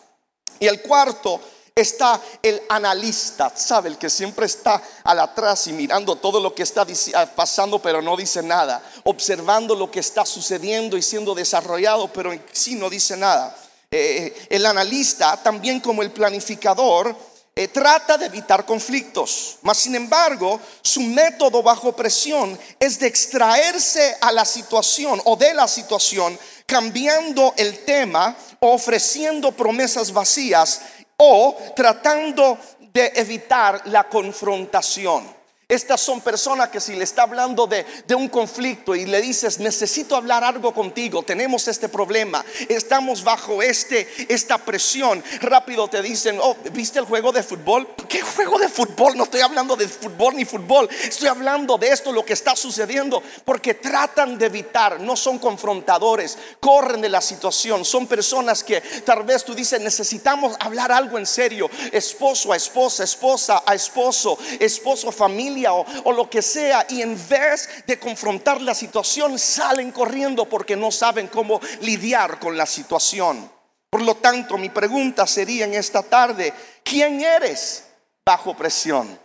Y 0.61 0.69
el 0.69 0.81
cuarto 0.81 1.41
está 1.81 2.21
el 2.43 2.61
analista, 2.69 3.53
¿sabe? 3.55 3.89
El 3.91 3.99
que 3.99 4.11
siempre 4.11 4.47
está 4.47 4.83
al 5.05 5.21
atrás 5.21 5.67
y 5.67 5.73
mirando 5.73 6.17
todo 6.17 6.41
lo 6.41 6.55
que 6.55 6.63
está 6.63 6.87
ah, 7.15 7.27
pasando, 7.35 7.81
pero 7.81 8.03
no 8.03 8.17
dice 8.17 8.43
nada. 8.43 8.83
Observando 9.05 9.75
lo 9.75 9.91
que 9.91 10.01
está 10.01 10.25
sucediendo 10.25 10.97
y 10.97 11.03
siendo 11.03 11.35
desarrollado, 11.35 12.13
pero 12.13 12.33
en 12.33 12.43
sí 12.53 12.75
no 12.75 12.91
dice 12.91 13.17
nada. 13.17 13.57
Eh, 13.91 14.47
el 14.51 14.67
analista, 14.67 15.37
también 15.43 15.81
como 15.81 16.03
el 16.03 16.13
planificador, 16.13 17.17
eh, 17.57 17.69
trata 17.69 18.17
de 18.17 18.27
evitar 18.27 18.65
conflictos. 18.65 19.59
Mas, 19.63 19.79
sin 19.79 19.95
embargo, 19.95 20.61
su 20.83 21.01
método 21.01 21.63
bajo 21.63 21.93
presión 21.95 22.59
es 22.79 22.99
de 22.99 23.09
extraerse 23.09 24.17
a 24.21 24.33
la 24.33 24.45
situación 24.45 25.21
o 25.25 25.37
de 25.37 25.53
la 25.53 25.67
situación, 25.67 26.39
cambiando 26.65 27.53
el 27.57 27.85
tema, 27.85 28.37
ofreciendo 28.61 29.53
promesas 29.53 30.13
vacías 30.13 30.81
o 31.23 31.57
tratando 31.77 32.59
de 32.93 33.13
evitar 33.15 33.83
la 33.87 34.05
confrontación. 34.05 35.40
Estas 35.71 36.01
son 36.01 36.21
personas 36.21 36.71
que 36.71 36.81
si 36.81 36.97
le 36.97 37.05
está 37.05 37.23
hablando 37.23 37.69
de, 37.69 37.87
un 38.17 38.29
conflicto 38.29 38.97
y 38.97 39.07
le 39.07 39.21
dices, 39.21 39.61
necesito 39.61 40.17
hablar 40.17 40.43
algo 40.43 40.75
contigo, 40.75 41.23
tenemos 41.23 41.69
este 41.69 41.89
problema, 41.89 42.45
estamos 42.69 43.23
bajo 43.23 43.63
este, 43.63 44.09
esta 44.29 44.59
presión, 44.59 45.23
rápido 45.41 45.87
te 45.87 46.03
dicen, 46.03 46.41
oh, 46.43 46.57
¿viste 46.73 46.99
el 46.99 47.05
juego 47.05 47.31
de 47.31 47.45
fútbol? 47.45 47.89
¿Qué 48.09 48.21
juego 48.21 48.59
de 48.59 48.69
fútbol? 48.69 49.17
No 49.17 49.23
estoy 49.25 49.43
hablando 49.43 49.77
de 49.77 49.87
fútbol 49.87 50.35
ni 50.35 50.45
fútbol, 50.45 50.89
estoy 51.05 51.29
hablando 51.29 51.79
de 51.79 51.91
esto, 51.91 52.11
lo 52.11 52.25
que 52.25 52.33
está 52.33 52.57
sucediendo, 52.57 53.23
porque 53.45 53.75
tratan 53.75 54.39
de 54.39 54.47
evitar, 54.47 54.99
no 54.99 55.15
son 55.15 55.39
confrontadores, 55.39 56.37
corren 56.59 57.01
de 57.01 57.09
la 57.09 57.21
situación, 57.21 57.85
son 57.85 58.09
personas 58.09 58.65
que 58.65 58.81
tal 58.81 59.23
vez 59.23 59.45
tú 59.45 59.55
dices, 59.55 59.81
necesitamos 59.81 60.57
hablar 60.59 60.91
algo 60.91 61.17
en 61.17 61.27
serio, 61.27 61.71
esposo 61.93 62.53
a 62.53 62.57
esposa, 62.57 63.05
esposa 63.05 63.63
a 63.65 63.77
esposo, 63.77 64.37
esposo 64.59 65.11
a 65.11 65.13
familia 65.61 65.73
o, 66.05 66.13
lo 66.13 66.29
que 66.29 66.43
sea 66.43 66.87
y 66.89 67.03
en 67.03 67.17
vez 67.29 67.85
de 67.87 67.99
confrontar 67.99 68.61
la 68.61 68.75
situación 68.75 69.39
salen 69.39 69.93
corriendo 69.93 70.47
porque 70.47 70.77
no 70.77 70.91
saben 70.91 71.29
cómo 71.29 71.61
lidiar 71.81 72.39
con 72.39 72.57
la 72.57 72.67
situación. 72.67 73.51
Por 73.91 74.03
lo 74.03 74.17
tanto, 74.17 74.57
mi 74.57 74.69
pregunta 74.69 75.27
sería 75.27 75.65
en 75.65 75.75
esta 75.75 76.03
tarde, 76.03 76.53
¿quién 76.85 77.21
eres 77.21 77.85
bajo 78.25 78.57
presión? 78.57 79.19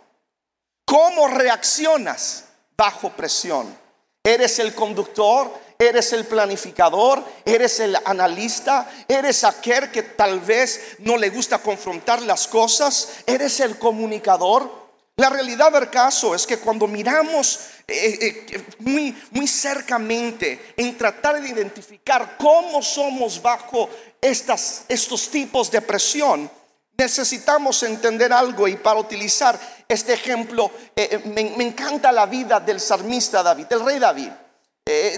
¿Cómo 0.84 1.28
reaccionas 1.28 2.44
bajo 2.76 3.10
presión? 3.10 3.76
¿Eres 4.22 4.58
el 4.58 4.74
conductor? 4.74 5.66
¿Eres 5.78 6.12
el 6.12 6.24
planificador? 6.24 7.22
¿Eres 7.44 7.80
el 7.80 7.96
analista? 8.04 8.90
¿Eres 9.06 9.44
aquel 9.44 9.90
que 9.90 10.02
tal 10.02 10.40
vez 10.40 10.96
no 11.00 11.16
le 11.16 11.30
gusta 11.30 11.58
confrontar 11.58 12.22
las 12.22 12.48
cosas? 12.48 13.10
¿Eres 13.26 13.60
el 13.60 13.78
comunicador? 13.78 14.85
La 15.18 15.30
realidad 15.30 15.72
del 15.72 15.88
caso 15.88 16.34
es 16.34 16.46
que 16.46 16.58
cuando 16.58 16.86
miramos 16.86 17.60
eh, 17.88 18.44
eh, 18.50 18.66
muy, 18.80 19.16
muy 19.30 19.48
cercamente 19.48 20.74
en 20.76 20.98
tratar 20.98 21.40
de 21.40 21.48
identificar 21.48 22.36
cómo 22.36 22.82
somos 22.82 23.40
bajo 23.40 23.88
estas, 24.20 24.84
estos 24.88 25.30
tipos 25.30 25.70
de 25.70 25.80
presión, 25.80 26.50
necesitamos 26.98 27.82
entender 27.82 28.30
algo 28.30 28.68
y 28.68 28.76
para 28.76 29.00
utilizar 29.00 29.58
este 29.88 30.12
ejemplo, 30.12 30.70
eh, 30.94 31.22
me, 31.24 31.64
encanta 31.64 32.12
la 32.12 32.26
vida 32.26 32.60
del 32.60 32.78
salmista 32.78 33.42
David, 33.42 33.66
el 33.70 33.84
rey 33.84 33.98
David. 33.98 34.30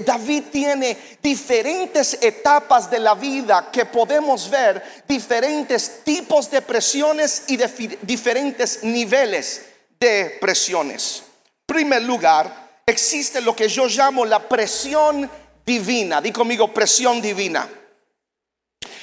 David 0.00 0.44
tiene 0.50 0.96
diferentes 1.22 2.16
etapas 2.22 2.90
de 2.90 3.00
la 3.00 3.14
vida 3.14 3.68
que 3.70 3.84
podemos 3.84 4.48
ver, 4.48 5.02
diferentes 5.06 6.02
tipos 6.04 6.50
de 6.50 6.62
presiones 6.62 7.42
y 7.48 7.58
diferentes 8.06 8.82
niveles 8.82 9.67
de 9.98 10.38
presiones. 10.40 11.22
Primer 11.66 12.02
lugar, 12.02 12.80
existe 12.86 13.40
lo 13.40 13.54
que 13.54 13.68
yo 13.68 13.86
llamo 13.86 14.24
la 14.24 14.48
presión 14.48 15.30
divina. 15.64 16.20
Di 16.20 16.32
conmigo, 16.32 16.72
presión 16.72 17.20
divina. 17.20 17.68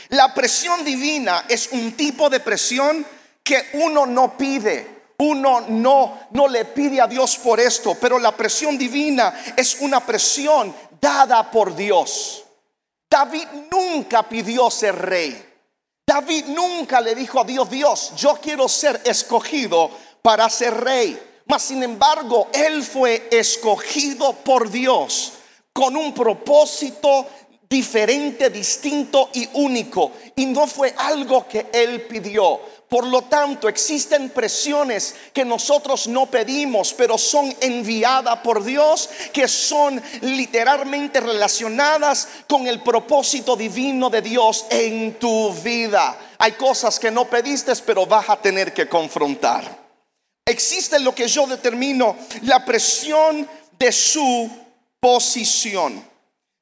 La 0.10 0.34
presión 0.34 0.84
divina 0.84 1.46
es 1.48 1.70
un 1.72 1.94
tipo 1.94 2.30
de 2.30 2.40
presión 2.40 3.06
que 3.44 3.70
uno 3.74 4.06
no 4.06 4.38
pide. 4.38 4.96
Uno 5.18 5.62
no, 5.62 6.28
no 6.32 6.48
le 6.48 6.66
pide 6.66 7.00
a 7.00 7.08
Dios 7.08 7.38
por 7.38 7.60
esto, 7.60 7.96
pero 7.96 8.20
la 8.20 8.36
presión 8.36 8.78
divina 8.78 9.34
es 9.56 9.78
una 9.80 10.06
presión 10.06 10.76
dada 11.00 11.50
por 11.50 11.74
Dios. 11.76 12.44
David 13.10 13.48
nunca 13.72 14.24
pidió 14.24 14.70
ser 14.70 14.96
rey. 14.96 15.54
David 16.06 16.46
nunca 16.48 17.00
le 17.00 17.16
dijo 17.16 17.40
a 17.40 17.44
Dios, 17.46 17.70
Dios, 17.70 18.14
yo 18.18 18.38
quiero 18.42 18.68
ser 18.68 19.02
escogido 19.06 19.90
para 20.26 20.50
ser 20.50 20.74
rey. 20.74 21.20
Mas 21.46 21.62
sin 21.62 21.84
embargo, 21.84 22.48
él 22.52 22.82
fue 22.82 23.28
escogido 23.32 24.34
por 24.34 24.72
Dios 24.72 25.34
con 25.72 25.96
un 25.96 26.16
propósito 26.16 27.28
diferente, 27.70 28.50
distinto 28.50 29.30
y 29.34 29.48
único. 29.54 30.14
Y 30.36 30.48
no 30.48 30.66
fue 30.66 30.96
algo 30.98 31.48
que 31.48 31.68
él 31.72 32.08
pidió. 32.08 32.60
Por 32.90 33.06
lo 33.06 33.22
tanto, 33.26 33.70
existen 33.70 34.32
presiones 34.32 35.14
que 35.32 35.46
nosotros 35.46 36.08
no 36.08 36.26
pedimos, 36.26 36.92
pero 36.96 37.20
son 37.20 37.54
enviadas 37.62 38.40
por 38.40 38.64
Dios, 38.64 39.08
que 39.32 39.48
son 39.48 40.02
literalmente 40.22 41.20
relacionadas 41.20 42.28
con 42.50 42.66
el 42.66 42.82
propósito 42.82 43.56
divino 43.56 44.10
de 44.10 44.24
Dios 44.24 44.66
en 44.72 45.20
tu 45.20 45.54
vida. 45.54 46.18
Hay 46.40 46.54
cosas 46.54 47.00
que 47.00 47.12
no 47.12 47.26
pediste, 47.26 47.74
pero 47.86 48.08
vas 48.08 48.28
a 48.28 48.42
tener 48.42 48.74
que 48.74 48.90
confrontar. 48.90 49.85
Existe 50.48 51.00
lo 51.00 51.16
que 51.16 51.28
yo 51.28 51.48
determino 51.48 52.16
la 52.44 52.64
presión 52.64 53.50
de 53.80 53.92
su 53.92 54.50
posición. 55.00 56.16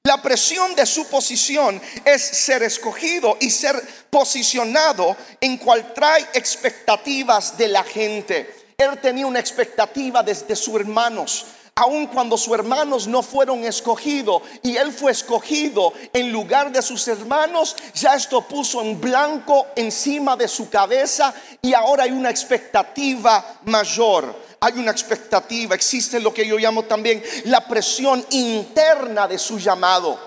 La 0.05 0.21
presión 0.21 0.73
de 0.73 0.85
su 0.85 1.07
posición 1.07 1.81
es 2.05 2.21
ser 2.21 2.63
escogido 2.63 3.37
y 3.41 3.49
ser 3.49 3.81
posicionado 4.09 5.15
en 5.39 5.57
cual 5.57 5.93
trae 5.93 6.25
expectativas 6.33 7.57
de 7.57 7.67
la 7.67 7.83
gente. 7.83 8.53
Él 8.77 8.99
tenía 9.01 9.27
una 9.27 9.39
expectativa 9.39 10.23
desde 10.23 10.55
sus 10.55 10.75
hermanos. 10.75 11.45
Aun 11.75 12.05
cuando 12.07 12.37
sus 12.37 12.53
hermanos 12.53 13.07
no 13.07 13.23
fueron 13.23 13.63
escogidos 13.63 14.43
y 14.61 14.77
él 14.77 14.91
fue 14.91 15.11
escogido 15.11 15.91
en 16.13 16.31
lugar 16.31 16.71
de 16.71 16.83
sus 16.83 17.07
hermanos, 17.07 17.75
ya 17.95 18.13
esto 18.13 18.41
puso 18.41 18.81
en 18.81 19.01
blanco 19.01 19.67
encima 19.75 20.37
de 20.37 20.47
su 20.47 20.69
cabeza 20.69 21.33
y 21.61 21.73
ahora 21.73 22.03
hay 22.03 22.11
una 22.11 22.29
expectativa 22.29 23.59
mayor 23.65 24.53
hay 24.63 24.79
una 24.79 24.91
expectativa, 24.91 25.75
existe 25.75 26.21
lo 26.21 26.33
que 26.33 26.47
yo 26.47 26.57
llamo 26.57 26.83
también 26.83 27.21
la 27.45 27.67
presión 27.67 28.25
interna 28.29 29.27
de 29.27 29.37
su 29.37 29.59
llamado. 29.59 30.17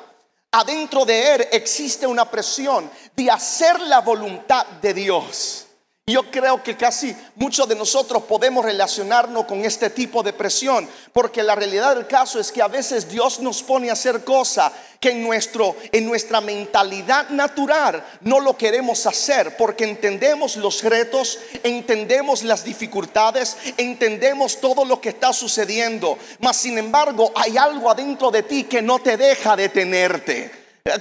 Adentro 0.50 1.07
de 1.07 1.35
él 1.35 1.49
existe 1.53 2.07
una 2.07 2.31
presión 2.31 2.91
de 3.17 3.31
hacer 3.31 3.81
la 3.81 4.00
voluntad 4.00 4.67
de 4.83 4.93
Dios. 4.93 5.65
Yo 6.08 6.30
creo 6.30 6.62
que 6.62 6.76
casi 6.76 7.16
muchos 7.34 7.68
de 7.68 7.75
nosotros 7.75 8.22
podemos 8.22 8.64
relacionarnos 8.64 9.44
con 9.44 9.64
este 9.64 9.90
tipo 9.90 10.22
de 10.22 10.32
presión, 10.32 10.88
porque 11.12 11.42
la 11.42 11.56
realidad 11.56 11.96
del 11.96 12.06
caso 12.06 12.38
es 12.38 12.52
que 12.52 12.62
a 12.62 12.68
veces 12.68 13.08
Dios 13.08 13.40
nos 13.40 13.64
pone 13.64 13.90
a 13.90 13.94
hacer 13.94 14.22
cosas 14.22 14.70
que 15.00 15.10
en, 15.10 15.25
nuestro, 15.25 15.75
en 15.90 16.06
nuestra 16.06 16.40
mentalidad 16.40 17.30
natural 17.30 18.06
no 18.20 18.38
lo 18.38 18.56
queremos 18.56 19.04
hacer, 19.04 19.56
porque 19.56 19.82
entendemos 19.82 20.54
los 20.54 20.84
retos, 20.84 21.40
entendemos 21.64 22.44
las 22.44 22.62
dificultades, 22.62 23.56
entendemos 23.76 24.60
todo 24.60 24.84
lo 24.84 25.00
que 25.00 25.08
está 25.08 25.32
sucediendo, 25.32 26.18
mas 26.38 26.56
sin 26.56 26.78
embargo 26.78 27.32
hay 27.34 27.56
algo 27.56 27.90
adentro 27.90 28.30
de 28.30 28.44
ti 28.44 28.62
que 28.62 28.80
no 28.80 29.00
te 29.00 29.16
deja 29.16 29.56
detenerte. 29.56 30.52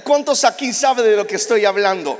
¿Cuántos 0.02 0.42
aquí 0.44 0.72
saben 0.72 1.04
de 1.04 1.16
lo 1.16 1.28
que 1.28 1.36
estoy 1.36 1.64
hablando? 1.64 2.18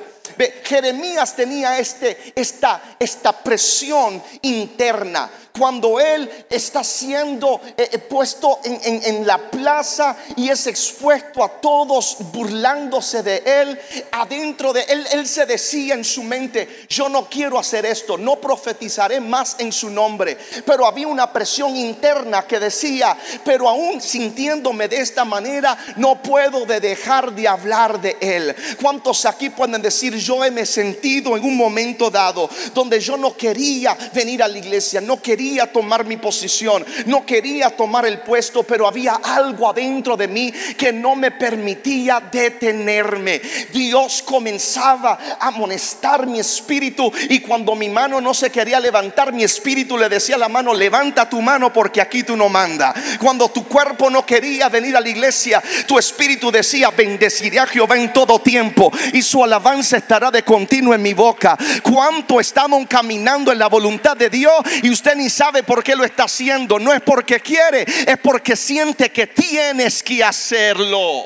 Jeremías 0.65 1.35
tenía 1.35 1.79
este, 1.79 2.33
esta, 2.35 2.97
esta 2.99 3.33
presión 3.33 4.23
interna 4.43 5.31
cuando 5.57 5.99
él 5.99 6.31
está 6.51 6.85
siendo 6.85 7.61
eh, 7.77 7.89
eh, 7.93 7.99
puesto 7.99 8.61
en, 8.65 9.27
la 9.27 9.39
plaza 9.51 10.17
y 10.37 10.49
es 10.49 10.67
expuesto 10.67 11.43
a 11.43 11.61
todos 11.61 12.19
burlándose 12.33 13.23
de 13.23 13.43
él, 13.45 13.81
adentro 14.13 14.73
de 14.73 14.83
él, 14.83 15.07
él 15.13 15.27
se 15.27 15.47
decía 15.47 15.95
en 15.95 16.05
su 16.05 16.23
mente, 16.23 16.87
yo 16.89 17.09
no 17.09 17.29
quiero 17.29 17.59
hacer 17.59 17.87
esto, 17.87 18.19
no 18.19 18.37
profetizaré 18.37 19.21
más 19.21 19.57
en 19.59 19.73
su 19.73 19.91
nombre. 19.91 20.37
Pero 20.65 20.87
había 20.87 21.09
una 21.09 21.33
presión 21.33 21.75
interna 21.75 22.47
que 22.47 22.61
decía, 22.61 23.17
pero 23.45 23.69
aún 23.69 24.01
sintiéndome 24.01 24.89
de 24.89 25.01
esta 25.01 25.25
manera, 25.25 25.77
no 25.97 26.23
puedo 26.23 26.67
de 26.67 26.81
dejar 26.81 27.33
de 27.33 27.49
hablar 27.49 28.01
de 28.01 28.17
él. 28.21 28.55
¿Cuántos 28.81 29.25
aquí 29.25 29.51
pueden 29.51 29.81
decir, 29.81 30.17
yo 30.27 30.39
me 30.51 30.63
he 30.63 30.67
sentido 30.67 31.37
en 31.37 31.45
un 31.45 31.57
momento 31.57 32.11
dado 32.11 32.51
donde 32.75 32.99
yo 32.99 33.17
no 33.17 33.37
quería 33.37 33.97
venir 34.13 34.43
a 34.43 34.49
la 34.49 34.59
iglesia, 34.59 35.01
no 35.01 35.23
quería 35.23 35.71
tomar 35.71 36.05
mi 36.05 36.17
posición, 36.17 36.85
no 37.07 37.25
quería 37.25 37.71
tomar 37.71 38.07
el 38.07 38.21
puesto, 38.21 38.65
pero 38.65 38.89
había 38.89 39.15
algo 39.23 39.69
adentro 39.69 40.17
de 40.17 40.27
mí 40.27 40.53
que 40.77 40.93
no 40.93 41.15
me 41.15 41.31
permitía 41.31 42.21
detenerme. 42.21 43.41
Dios 43.73 44.23
comenzaba 44.23 45.19
a 45.39 45.49
amonestar 45.49 46.27
mi 46.27 46.41
espíritu 46.41 47.13
y 47.29 47.39
cuando 47.41 47.75
mi 47.75 47.89
mano 47.89 48.21
no 48.21 48.35
se 48.35 48.51
quería 48.51 48.81
levantar, 48.81 49.33
mi 49.33 49.45
espíritu 49.45 49.97
le 49.97 50.09
decía 50.09 50.35
a 50.35 50.39
la 50.39 50.49
mano, 50.49 50.75
levanta 50.75 51.29
tu 51.29 51.41
mano 51.41 51.73
porque 51.73 52.01
aquí 52.01 52.25
tú 52.25 52.37
no 52.37 52.49
manda. 52.49 52.93
Cuando 53.21 53.49
tu 53.49 53.67
cuerpo 53.69 54.11
no 54.11 54.27
quería 54.27 54.69
venir 54.69 54.97
a 54.97 55.01
la 55.01 55.09
iglesia, 55.09 55.63
tu 55.87 55.99
espíritu 55.99 56.51
decía, 56.51 56.91
bendeciré 56.91 57.61
a 57.61 57.67
Jehová 57.67 57.97
en 57.97 58.13
todo 58.13 58.41
tiempo 58.41 58.91
y 59.13 59.23
su 59.23 59.45
alabanza 59.45 59.97
de 60.19 60.43
continuo 60.43 60.95
en 60.95 61.03
mi 61.03 61.13
boca. 61.13 61.57
¿Cuánto 61.83 62.41
estamos 62.41 62.87
caminando 62.89 63.53
en 63.53 63.59
la 63.59 63.69
voluntad 63.69 64.17
de 64.17 64.31
Dios 64.31 64.55
y 64.83 64.91
usted 64.91 65.15
ni 65.15 65.29
sabe 65.29 65.63
por 65.63 65.85
qué 65.85 65.95
lo 65.95 66.05
está 66.05 66.25
haciendo. 66.25 66.79
No 66.79 66.93
es 66.93 67.03
porque 67.03 67.41
quiere, 67.41 67.83
es 67.83 68.19
porque 68.19 68.57
siente 68.57 69.11
que 69.11 69.27
tienes 69.27 70.03
que 70.03 70.25
hacerlo. 70.25 71.25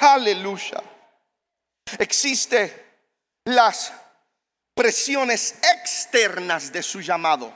Aleluya. 0.00 0.82
Existe 1.98 2.84
las 3.44 3.92
presiones 4.74 5.56
externas 5.76 6.72
de 6.72 6.82
su 6.82 7.00
llamado. 7.00 7.52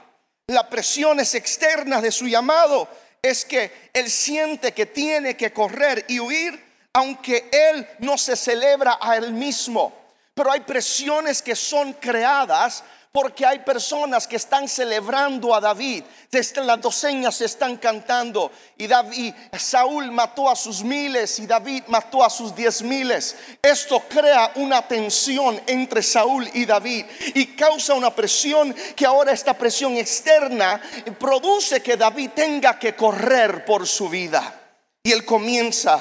Las 0.47 0.65
presiones 0.65 1.35
externas 1.35 2.03
de 2.03 2.13
su 2.13 2.27
llamado 2.27 2.89
es 3.21 3.45
que 3.45 3.91
él 3.93 4.11
siente 4.11 4.73
que 4.73 4.87
tiene 4.87 5.37
que 5.37 5.53
correr 5.53 6.05
y 6.09 6.21
huir, 6.21 6.63
aunque 6.93 7.49
él 7.51 7.87
no 7.99 8.17
se 8.17 8.37
celebra 8.37 8.99
a 9.01 9.17
él 9.17 9.33
mismo. 9.33 9.98
Pero 10.39 10.53
hay 10.53 10.61
presiones 10.61 11.43
que 11.43 11.57
son 11.57 11.95
creadas 11.95 12.85
porque 13.11 13.45
hay 13.45 13.59
personas 13.59 14.29
que 14.29 14.37
están 14.37 14.69
celebrando 14.69 15.53
a 15.53 15.61
David. 15.61 16.05
Las 16.63 16.81
doceñas 16.81 17.35
se 17.35 17.47
están 17.47 17.77
cantando. 17.79 18.53
Y 18.77 18.87
David, 18.87 19.35
Saúl 19.59 20.13
mató 20.13 20.49
a 20.49 20.55
sus 20.55 20.85
miles 20.85 21.41
y 21.41 21.47
David 21.49 21.83
mató 21.89 22.23
a 22.23 22.31
sus 22.31 22.55
diez 22.55 22.83
miles. 22.83 23.35
Esto 23.61 24.01
crea 24.09 24.53
una 24.55 24.87
tensión 24.87 25.61
entre 25.67 26.05
Saúl 26.05 26.49
y 26.55 26.65
David 26.67 27.07
y 27.35 27.57
causa 27.57 27.95
una 27.95 28.15
presión 28.15 28.73
que 28.95 29.07
ahora 29.07 29.33
esta 29.33 29.55
presión 29.55 29.97
externa 29.97 30.81
produce 31.19 31.83
que 31.83 31.97
David 31.97 32.31
tenga 32.37 32.79
que 32.79 32.95
correr 32.95 33.65
por 33.65 33.89
su 33.89 34.09
vida. 34.09 34.55
Y 35.03 35.11
él 35.11 35.25
comienza 35.25 36.01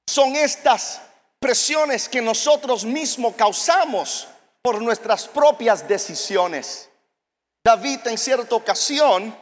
Son 0.07 0.37
estas 0.37 1.01
presiones 1.39 2.07
que 2.09 2.21
nosotros 2.21 2.85
mismos 2.85 3.35
causamos 3.35 4.29
por 4.61 4.83
nuestras 4.83 5.27
propias 5.27 5.89
decisiones. 5.89 6.91
David 7.65 8.07
en 8.07 8.19
cierta 8.19 8.55
ocasión 8.55 9.35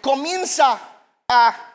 comienza 0.00 0.78
a 1.28 1.74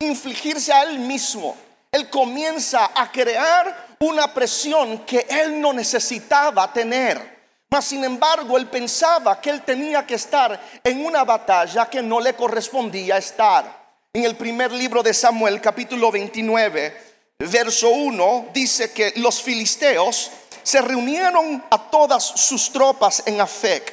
infligirse 0.00 0.72
a 0.72 0.84
él 0.84 0.98
mismo. 0.98 1.56
Él 1.90 2.10
comienza 2.10 2.90
a 2.94 3.10
crear 3.10 3.83
una 4.04 4.32
presión 4.32 4.98
que 5.04 5.26
él 5.28 5.60
no 5.60 5.72
necesitaba 5.72 6.72
tener 6.72 7.34
sin 7.82 8.04
embargo, 8.04 8.56
él 8.56 8.66
pensaba 8.66 9.40
que 9.40 9.50
él 9.50 9.62
tenía 9.62 10.06
que 10.06 10.14
estar 10.14 10.60
en 10.82 11.04
una 11.04 11.24
batalla 11.24 11.86
que 11.86 12.02
no 12.02 12.20
le 12.20 12.34
correspondía 12.34 13.16
estar. 13.16 13.84
En 14.12 14.24
el 14.24 14.36
primer 14.36 14.70
libro 14.72 15.02
de 15.02 15.12
Samuel, 15.12 15.60
capítulo 15.60 16.10
29, 16.12 16.96
verso 17.38 17.90
1, 17.90 18.50
dice 18.54 18.92
que 18.92 19.12
los 19.16 19.42
filisteos 19.42 20.30
se 20.62 20.80
reunieron 20.80 21.64
a 21.70 21.90
todas 21.90 22.22
sus 22.22 22.70
tropas 22.70 23.22
en 23.26 23.40
Afec. 23.40 23.92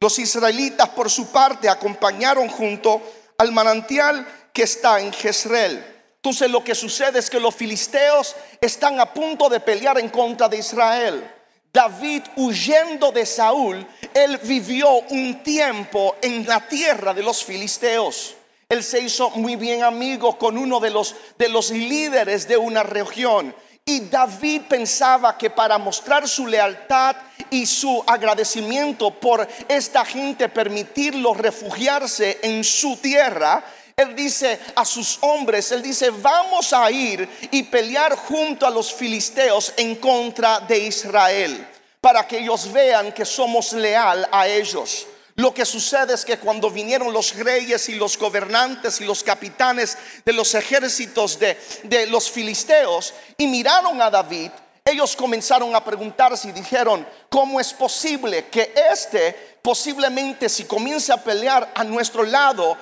Los 0.00 0.18
israelitas, 0.18 0.90
por 0.90 1.10
su 1.10 1.28
parte, 1.28 1.68
acompañaron 1.68 2.48
junto 2.48 3.00
al 3.38 3.50
manantial 3.50 4.26
que 4.52 4.64
está 4.64 5.00
en 5.00 5.12
Jezreel. 5.12 5.95
Entonces 6.26 6.50
lo 6.50 6.64
que 6.64 6.74
sucede 6.74 7.20
es 7.20 7.30
que 7.30 7.38
los 7.38 7.54
filisteos 7.54 8.34
están 8.60 8.98
a 8.98 9.14
punto 9.14 9.48
de 9.48 9.60
pelear 9.60 9.96
en 10.00 10.08
contra 10.08 10.48
de 10.48 10.58
Israel. 10.58 11.24
David 11.72 12.24
huyendo 12.34 13.12
de 13.12 13.24
Saúl, 13.24 13.86
él 14.12 14.36
vivió 14.38 14.90
un 15.10 15.40
tiempo 15.44 16.16
en 16.20 16.44
la 16.44 16.66
tierra 16.66 17.14
de 17.14 17.22
los 17.22 17.44
filisteos. 17.44 18.34
Él 18.68 18.82
se 18.82 18.98
hizo 19.02 19.30
muy 19.36 19.54
bien 19.54 19.84
amigo 19.84 20.36
con 20.36 20.58
uno 20.58 20.80
de 20.80 20.90
los, 20.90 21.14
de 21.38 21.48
los 21.48 21.70
líderes 21.70 22.48
de 22.48 22.56
una 22.56 22.82
región. 22.82 23.54
Y 23.84 24.00
David 24.00 24.62
pensaba 24.68 25.38
que 25.38 25.50
para 25.50 25.78
mostrar 25.78 26.26
su 26.26 26.48
lealtad 26.48 27.14
y 27.50 27.66
su 27.66 28.02
agradecimiento 28.04 29.12
por 29.12 29.46
esta 29.68 30.04
gente, 30.04 30.48
permitirlo 30.48 31.34
refugiarse 31.34 32.40
en 32.42 32.64
su 32.64 32.96
tierra, 32.96 33.62
él 33.98 34.14
dice 34.14 34.60
a 34.74 34.84
sus 34.84 35.16
hombres, 35.22 35.72
él 35.72 35.80
dice, 35.80 36.10
vamos 36.10 36.74
a 36.74 36.90
ir 36.90 37.26
y 37.50 37.62
pelear 37.62 38.14
junto 38.14 38.66
a 38.66 38.70
los 38.70 38.92
filisteos 38.92 39.72
en 39.78 39.94
contra 39.96 40.60
de 40.60 40.78
Israel, 40.80 41.66
para 41.98 42.28
que 42.28 42.40
ellos 42.40 42.70
vean 42.70 43.10
que 43.12 43.24
somos 43.24 43.72
leal 43.72 44.28
a 44.30 44.46
ellos. 44.48 45.06
Lo 45.36 45.54
que 45.54 45.64
sucede 45.64 46.12
es 46.12 46.26
que 46.26 46.38
cuando 46.38 46.70
vinieron 46.70 47.10
los 47.10 47.34
reyes 47.36 47.88
y 47.88 47.94
los 47.94 48.18
gobernantes 48.18 49.00
y 49.00 49.06
los 49.06 49.24
capitanes 49.24 49.96
de 50.26 50.32
los 50.34 50.54
ejércitos 50.54 51.38
de, 51.38 51.58
de 51.84 52.06
los 52.06 52.30
filisteos 52.30 53.14
y 53.38 53.46
miraron 53.46 54.02
a 54.02 54.10
David, 54.10 54.50
ellos 54.84 55.16
comenzaron 55.16 55.74
a 55.74 55.82
preguntarse 55.82 56.48
y 56.48 56.52
dijeron, 56.52 57.06
¿cómo 57.30 57.58
es 57.58 57.72
posible 57.72 58.46
que 58.48 58.74
este 58.92 59.56
posiblemente 59.66 60.48
si 60.48 60.62
comienza 60.62 61.14
a 61.14 61.24
pelear 61.24 61.72
a 61.74 61.82
nuestro 61.82 62.22
lado, 62.22 62.78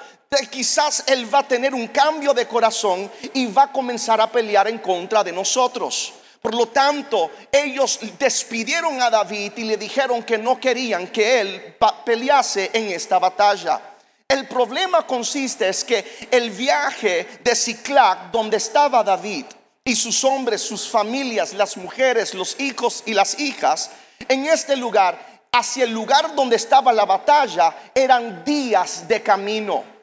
quizás 0.51 1.05
Él 1.07 1.33
va 1.33 1.41
a 1.41 1.49
tener 1.49 1.75
un 1.75 1.89
cambio 1.89 2.33
de 2.35 2.47
corazón 2.47 3.11
y 3.33 3.47
va 3.47 3.65
a 3.65 3.73
comenzar 3.73 4.21
a 4.21 4.31
pelear 4.31 4.69
en 4.69 4.79
contra 4.79 5.25
de 5.25 5.33
nosotros. 5.33 6.15
Por 6.45 6.55
lo 6.55 6.67
tanto, 6.67 7.31
ellos 7.51 7.99
despidieron 8.19 9.01
a 9.01 9.09
David 9.09 9.53
y 9.57 9.65
le 9.65 9.79
dijeron 9.79 10.23
que 10.23 10.37
no 10.37 10.61
querían 10.61 11.07
que 11.07 11.41
él 11.41 11.77
pelease 12.05 12.71
en 12.75 12.93
esta 12.93 13.19
batalla. 13.19 13.81
El 14.29 14.47
problema 14.47 15.07
consiste 15.07 15.69
es 15.69 15.85
que 15.85 16.29
el 16.31 16.51
viaje 16.51 17.27
de 17.43 17.55
Ciclac, 17.55 18.31
donde 18.31 18.59
estaba 18.59 19.03
David 19.03 19.47
y 19.83 19.95
sus 19.97 20.23
hombres, 20.25 20.61
sus 20.61 20.89
familias, 20.89 21.55
las 21.55 21.79
mujeres, 21.79 22.35
los 22.35 22.61
hijos 22.61 23.03
y 23.07 23.15
las 23.15 23.39
hijas, 23.39 23.91
en 24.29 24.47
este 24.47 24.77
lugar, 24.77 25.19
hacia 25.53 25.85
el 25.85 25.93
lugar 25.93 26.35
donde 26.35 26.57
estaba 26.57 26.93
la 26.93 27.05
batalla, 27.05 27.75
eran 27.95 28.45
días 28.45 29.09
de 29.09 29.23
camino. 29.23 29.94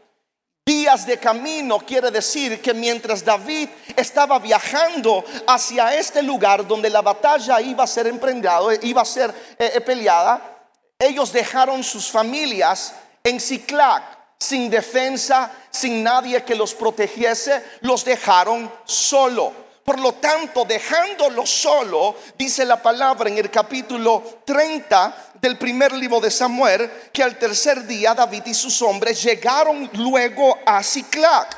Días 0.63 1.07
de 1.07 1.17
camino 1.17 1.79
quiere 1.79 2.11
decir 2.11 2.61
que 2.61 2.71
mientras 2.75 3.25
David 3.25 3.67
estaba 3.95 4.37
viajando 4.37 5.25
hacia 5.47 5.95
este 5.95 6.21
lugar 6.21 6.67
donde 6.67 6.87
la 6.87 7.01
batalla 7.01 7.59
iba 7.59 7.83
a 7.83 7.87
ser 7.87 8.05
emprendida, 8.05 8.59
iba 8.83 9.01
a 9.01 9.05
ser 9.05 9.33
eh, 9.57 9.71
eh, 9.73 9.81
peleada, 9.81 10.59
ellos 10.99 11.33
dejaron 11.33 11.83
sus 11.83 12.11
familias 12.11 12.93
en 13.23 13.39
Ciclac, 13.39 14.03
sin 14.37 14.69
defensa, 14.69 15.51
sin 15.71 16.03
nadie 16.03 16.43
que 16.43 16.53
los 16.53 16.75
protegiese, 16.75 17.63
los 17.81 18.05
dejaron 18.05 18.71
solo. 18.85 19.53
Por 19.83 19.99
lo 19.99 20.13
tanto, 20.13 20.63
dejándolo 20.63 21.43
solo, 21.43 22.15
dice 22.37 22.65
la 22.65 22.79
palabra 22.79 23.27
en 23.31 23.39
el 23.39 23.49
capítulo 23.49 24.41
30 24.45 25.30
del 25.41 25.57
primer 25.57 25.91
libro 25.93 26.19
de 26.19 26.29
Samuel, 26.29 26.89
que 27.11 27.23
al 27.23 27.37
tercer 27.37 27.87
día 27.87 28.13
David 28.13 28.43
y 28.45 28.53
sus 28.53 28.79
hombres 28.83 29.23
llegaron 29.23 29.89
luego 29.93 30.59
a 30.63 30.83
Ciclac, 30.83 31.57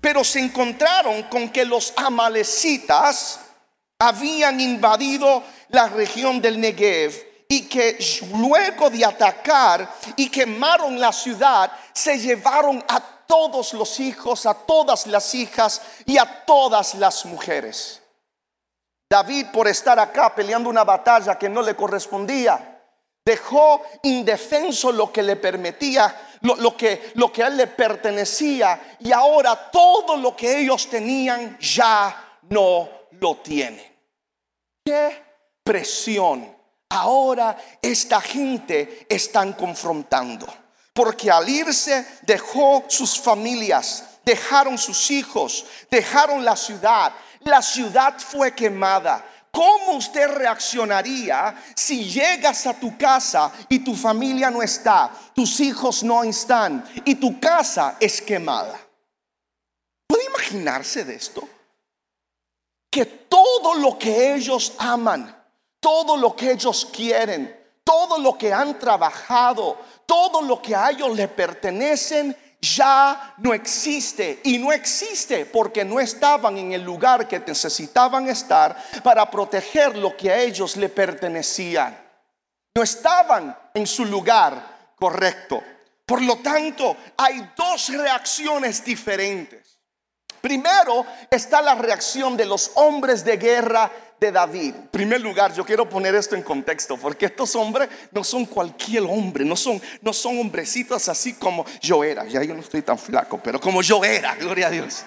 pero 0.00 0.22
se 0.22 0.38
encontraron 0.38 1.24
con 1.24 1.48
que 1.50 1.64
los 1.64 1.92
amalecitas 1.96 3.40
habían 3.98 4.60
invadido 4.60 5.42
la 5.70 5.88
región 5.88 6.40
del 6.40 6.60
Negev 6.60 7.12
y 7.48 7.62
que 7.62 7.98
luego 8.34 8.88
de 8.88 9.04
atacar 9.04 9.92
y 10.14 10.28
quemaron 10.28 11.00
la 11.00 11.12
ciudad, 11.12 11.72
se 11.92 12.16
llevaron 12.18 12.84
a 12.86 13.00
todos 13.26 13.72
los 13.72 13.98
hijos, 13.98 14.46
a 14.46 14.54
todas 14.54 15.08
las 15.08 15.34
hijas 15.34 15.82
y 16.06 16.18
a 16.18 16.44
todas 16.44 16.94
las 16.94 17.24
mujeres. 17.24 18.00
David, 19.10 19.46
por 19.52 19.66
estar 19.66 19.98
acá 19.98 20.34
peleando 20.34 20.70
una 20.70 20.84
batalla 20.84 21.36
que 21.36 21.48
no 21.48 21.62
le 21.62 21.74
correspondía, 21.74 22.77
dejó 23.28 23.82
indefenso 24.04 24.90
lo 24.90 25.12
que 25.12 25.22
le 25.22 25.36
permitía, 25.36 26.38
lo, 26.40 26.74
que, 26.74 27.12
lo 27.16 27.30
que 27.30 27.42
a 27.42 27.48
él 27.48 27.58
le 27.58 27.66
pertenecía, 27.66 28.96
y 29.00 29.12
ahora 29.12 29.70
todo 29.70 30.16
lo 30.16 30.34
que 30.34 30.60
ellos 30.60 30.88
tenían 30.88 31.58
ya 31.60 32.38
no 32.48 32.88
lo 33.20 33.36
tienen. 33.36 33.84
Qué 34.82 35.22
presión 35.62 36.56
ahora 36.88 37.54
esta 37.82 38.18
gente 38.22 39.06
están 39.10 39.52
confrontando. 39.52 40.46
Porque 40.94 41.30
al 41.30 41.46
irse 41.50 42.06
dejó 42.22 42.84
sus 42.88 43.20
familias, 43.20 44.04
dejaron 44.24 44.78
sus 44.78 45.10
hijos, 45.10 45.66
dejaron 45.90 46.42
la 46.42 46.56
ciudad. 46.56 47.12
La 47.40 47.60
ciudad 47.60 48.18
fue 48.18 48.54
quemada. 48.54 49.22
¿Cómo 49.58 49.96
usted 49.96 50.28
reaccionaría 50.28 51.52
si 51.74 52.08
llegas 52.08 52.64
a 52.68 52.74
tu 52.74 52.96
casa 52.96 53.50
y 53.68 53.80
tu 53.80 53.92
familia 53.96 54.52
no 54.52 54.62
está, 54.62 55.10
tus 55.34 55.58
hijos 55.58 56.04
no 56.04 56.22
están 56.22 56.88
y 57.04 57.16
tu 57.16 57.40
casa 57.40 57.96
es 57.98 58.22
quemada? 58.22 58.78
¿Puede 60.06 60.26
imaginarse 60.26 61.04
de 61.04 61.16
esto? 61.16 61.48
Que 62.88 63.04
todo 63.04 63.74
lo 63.74 63.98
que 63.98 64.36
ellos 64.36 64.74
aman, 64.78 65.36
todo 65.80 66.16
lo 66.16 66.36
que 66.36 66.52
ellos 66.52 66.86
quieren, 66.92 67.52
todo 67.82 68.16
lo 68.16 68.38
que 68.38 68.52
han 68.52 68.78
trabajado, 68.78 69.76
todo 70.06 70.40
lo 70.40 70.62
que 70.62 70.76
a 70.76 70.90
ellos 70.90 71.16
le 71.16 71.26
pertenecen, 71.26 72.36
ya 72.60 73.34
no 73.38 73.54
existe. 73.54 74.40
Y 74.44 74.58
no 74.58 74.72
existe 74.72 75.46
porque 75.46 75.84
no 75.84 76.00
estaban 76.00 76.56
en 76.56 76.72
el 76.72 76.82
lugar 76.82 77.28
que 77.28 77.38
necesitaban 77.40 78.28
estar 78.28 78.76
para 79.02 79.30
proteger 79.30 79.96
lo 79.96 80.16
que 80.16 80.30
a 80.30 80.38
ellos 80.38 80.76
le 80.76 80.88
pertenecían. 80.88 81.96
No 82.74 82.82
estaban 82.82 83.56
en 83.74 83.86
su 83.86 84.04
lugar 84.04 84.94
correcto. 84.96 85.62
Por 86.04 86.22
lo 86.22 86.36
tanto, 86.38 86.96
hay 87.16 87.50
dos 87.56 87.88
reacciones 87.88 88.84
diferentes. 88.84 89.67
Primero 90.40 91.04
está 91.30 91.60
la 91.62 91.74
reacción 91.74 92.36
de 92.36 92.46
los 92.46 92.72
hombres 92.74 93.24
de 93.24 93.36
guerra 93.36 93.90
de 94.20 94.32
David. 94.32 94.74
En 94.74 94.88
primer 94.88 95.20
lugar, 95.20 95.52
yo 95.54 95.64
quiero 95.64 95.88
poner 95.88 96.14
esto 96.14 96.34
en 96.34 96.42
contexto, 96.42 96.96
porque 96.96 97.26
estos 97.26 97.54
hombres 97.54 97.88
no 98.10 98.24
son 98.24 98.46
cualquier 98.46 99.04
hombre, 99.04 99.44
no 99.44 99.56
son, 99.56 99.80
no 100.02 100.12
son 100.12 100.38
hombrecitos 100.40 101.08
así 101.08 101.34
como 101.34 101.64
yo 101.80 102.02
era. 102.04 102.24
Ya 102.26 102.42
yo 102.42 102.54
no 102.54 102.60
estoy 102.60 102.82
tan 102.82 102.98
flaco, 102.98 103.40
pero 103.42 103.60
como 103.60 103.82
yo 103.82 104.04
era, 104.04 104.34
gloria 104.36 104.68
a 104.68 104.70
Dios 104.70 105.04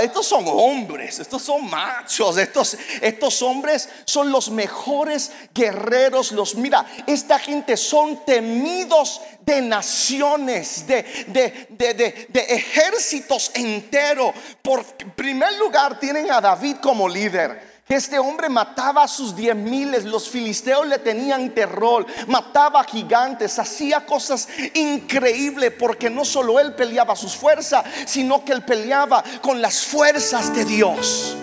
estos 0.00 0.26
son 0.26 0.44
hombres, 0.46 1.18
estos 1.18 1.42
son 1.42 1.68
machos, 1.68 2.36
estos, 2.36 2.76
estos 3.00 3.42
hombres 3.42 3.88
son 4.04 4.30
los 4.30 4.48
mejores 4.48 5.32
guerreros. 5.52 6.30
Los 6.30 6.54
mira, 6.54 6.86
esta 7.08 7.36
gente 7.36 7.76
son 7.76 8.24
temidos 8.24 9.20
de 9.40 9.60
naciones, 9.60 10.86
de, 10.86 11.02
de, 11.26 11.94
de, 11.94 12.26
de 12.28 12.40
ejércitos 12.40 13.50
enteros. 13.54 14.32
Por 14.62 14.84
primer 15.16 15.52
lugar, 15.54 15.98
tienen 15.98 16.30
a 16.30 16.40
David 16.40 16.76
como 16.80 17.08
líder. 17.08 17.71
Este 17.92 18.18
hombre 18.18 18.48
mataba 18.48 19.02
a 19.02 19.08
sus 19.08 19.36
diez 19.36 19.54
miles, 19.54 20.04
los 20.04 20.26
filisteos 20.26 20.86
le 20.86 20.98
tenían 20.98 21.50
terror, 21.50 22.06
mataba 22.26 22.82
gigantes, 22.84 23.58
hacía 23.58 24.06
cosas 24.06 24.48
increíbles 24.72 25.72
porque 25.78 26.08
no 26.08 26.24
solo 26.24 26.58
él 26.58 26.74
peleaba 26.74 27.14
sus 27.14 27.36
fuerzas, 27.36 27.84
sino 28.06 28.46
que 28.46 28.52
él 28.52 28.64
peleaba 28.64 29.22
con 29.42 29.60
las 29.60 29.84
fuerzas 29.84 30.54
de 30.54 30.64
Dios. 30.64 31.36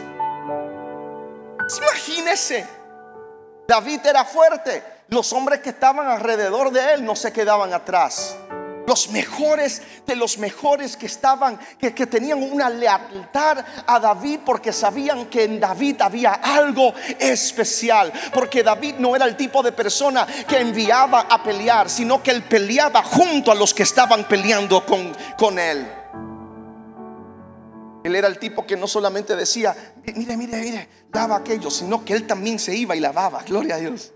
Imagínese, 1.78 2.66
David 3.68 4.00
era 4.08 4.26
fuerte, 4.26 4.84
los 5.10 5.32
hombres 5.34 5.60
que 5.60 5.70
estaban 5.70 6.08
alrededor 6.08 6.72
de 6.72 6.94
él 6.94 7.06
no 7.06 7.16
se 7.16 7.32
quedaban 7.32 7.74
atrás 7.74 8.36
los 8.90 9.12
mejores 9.12 9.84
de 10.08 10.16
los 10.16 10.40
mejores 10.40 10.98
que 10.98 11.06
estaban, 11.06 11.60
que, 11.78 11.92
tenían 11.92 12.42
una 12.42 12.72
lealtad 12.72 13.64
a 13.86 14.00
David 14.00 14.40
porque 14.44 14.74
sabían 14.74 15.28
que 15.28 15.44
en 15.44 15.60
David 15.60 16.02
había 16.02 16.34
algo 16.34 16.96
especial. 17.20 18.12
Porque 18.34 18.64
David 18.64 18.96
no 18.98 19.16
era 19.16 19.26
el 19.26 19.38
tipo 19.38 19.62
de 19.62 19.72
persona 19.72 20.26
que 20.26 20.58
enviaba 20.58 21.28
a 21.30 21.44
pelear, 21.44 21.88
sino 21.88 22.24
que 22.24 22.32
él 22.32 22.42
peleaba 22.42 23.04
junto 23.04 23.52
a 23.52 23.56
los 23.56 23.76
que 23.76 23.84
estaban 23.84 24.28
peleando 24.28 24.84
con, 24.84 25.16
con 25.38 25.60
él. 25.60 25.88
Él 28.04 28.16
era 28.16 28.28
el 28.28 28.40
tipo 28.40 28.66
que 28.66 28.76
no 28.76 28.88
solamente 28.88 29.36
decía, 29.36 29.76
mire, 30.16 30.36
mire, 30.36 30.58
mire, 30.58 30.90
daba 31.12 31.36
aquello, 31.36 31.70
sino 31.70 32.04
que 32.04 32.14
él 32.14 32.26
también 32.26 32.58
se 32.58 32.76
iba 32.76 32.96
y 32.96 33.00
lavaba. 33.00 33.44
Gloria 33.44 33.76
a 33.76 33.78
Dios. 33.78 34.14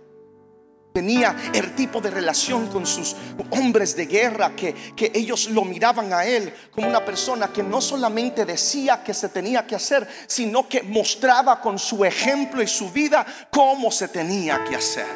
Tenía 0.94 1.36
el 1.54 1.76
tipo 1.76 2.00
de 2.00 2.12
relación 2.12 2.68
con 2.68 2.86
sus 2.86 3.16
hombres 3.50 3.96
de 3.96 4.06
guerra 4.06 4.56
que, 4.56 4.74
que, 4.96 5.12
ellos 5.16 5.50
lo 5.50 5.66
miraban 5.66 6.14
a 6.14 6.24
él 6.24 6.54
como 6.72 6.88
una 6.88 7.04
persona 7.04 7.48
que 7.52 7.64
no 7.64 7.82
solamente 7.82 8.46
decía 8.46 9.04
que 9.04 9.14
se 9.14 9.30
tenía 9.30 9.66
que 9.66 9.76
hacer, 9.76 10.08
sino 10.28 10.70
que 10.70 10.84
mostraba 10.84 11.60
con 11.60 11.80
su 11.80 12.06
ejemplo 12.06 12.62
y 12.62 12.68
su 12.68 12.92
vida 12.92 13.26
cómo 13.50 13.92
se 13.92 14.08
tenía 14.08 14.64
que 14.64 14.76
hacer. 14.76 15.08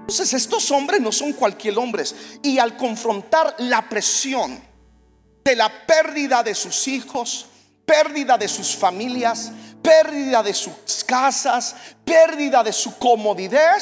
Entonces 0.00 0.32
estos 0.34 0.70
hombres 0.70 1.00
no 1.00 1.12
son 1.12 1.32
cualquier 1.32 1.78
hombres 1.78 2.14
y 2.42 2.58
al 2.58 2.76
confrontar 2.76 3.54
la 3.58 3.88
presión 3.88 4.60
de 5.44 5.56
la 5.56 5.70
pérdida 5.86 6.42
de 6.42 6.54
sus 6.54 6.88
hijos, 6.88 7.46
pérdida 7.84 8.36
de 8.38 8.48
sus 8.48 8.74
familias, 8.74 9.52
pérdida 9.82 10.42
de 10.42 10.54
sus 10.54 11.04
casas, 11.06 11.74
pérdida 12.04 12.62
de 12.62 12.72
su 12.72 12.98
comodidad, 12.98 13.80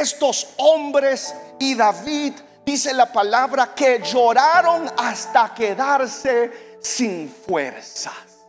estos 0.00 0.48
hombres 0.56 1.34
y 1.58 1.74
David, 1.74 2.34
dice 2.64 2.92
la 2.92 3.12
palabra, 3.12 3.74
que 3.74 4.00
lloraron 4.02 4.88
hasta 4.96 5.52
quedarse 5.54 6.78
sin 6.80 7.28
fuerzas. 7.28 8.46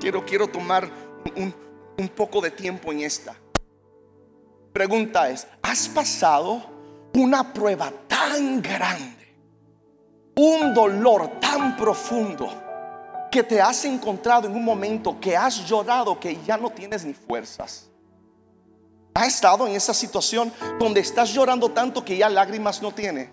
Quiero, 0.00 0.24
quiero 0.24 0.48
tomar 0.48 0.88
un, 1.36 1.54
un 1.98 2.08
poco 2.08 2.40
de 2.40 2.50
tiempo 2.50 2.90
en 2.92 3.00
esta. 3.00 3.34
Pregunta 4.72 5.28
es, 5.28 5.46
¿has 5.62 5.88
pasado 5.88 6.62
una 7.14 7.52
prueba 7.52 7.92
tan 8.06 8.62
grande, 8.62 9.36
un 10.36 10.72
dolor 10.72 11.40
tan 11.40 11.76
profundo, 11.76 12.48
que 13.30 13.42
te 13.42 13.60
has 13.60 13.84
encontrado 13.84 14.48
en 14.48 14.54
un 14.54 14.64
momento 14.64 15.20
que 15.20 15.36
has 15.36 15.66
llorado 15.66 16.18
que 16.18 16.36
ya 16.44 16.56
no 16.56 16.70
tienes 16.70 17.04
ni 17.04 17.14
fuerzas? 17.14 17.89
¿Ha 19.14 19.26
estado 19.26 19.66
en 19.66 19.74
esa 19.74 19.92
situación 19.92 20.52
donde 20.78 21.00
estás 21.00 21.32
llorando 21.32 21.70
tanto 21.70 22.04
que 22.04 22.16
ya 22.16 22.28
lágrimas 22.28 22.80
no 22.80 22.92
tiene? 22.92 23.30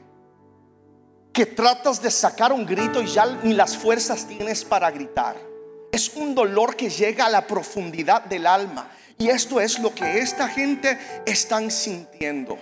Que 1.31 1.45
tratas 1.45 2.01
de 2.01 2.09
sacar 2.09 2.51
un 2.51 2.65
grito 2.65 3.01
y 3.01 3.07
ya 3.07 3.25
ni 3.43 3.53
las 3.53 3.77
fuerzas 3.77 4.27
tienes 4.27 4.65
para 4.65 4.89
gritar. 4.91 5.35
es 5.91 6.15
un 6.15 6.35
dolor 6.35 6.75
que 6.75 6.89
llega 6.89 7.25
a 7.25 7.29
la 7.29 7.47
profundidad 7.47 8.23
del 8.23 8.45
alma. 8.45 8.91
Y 9.17 9.29
esto 9.29 9.59
es 9.59 9.79
lo 9.79 9.95
que 9.95 10.19
esta 10.19 10.47
gente 10.47 10.99
están 11.25 11.71
sintiendo 11.71 12.57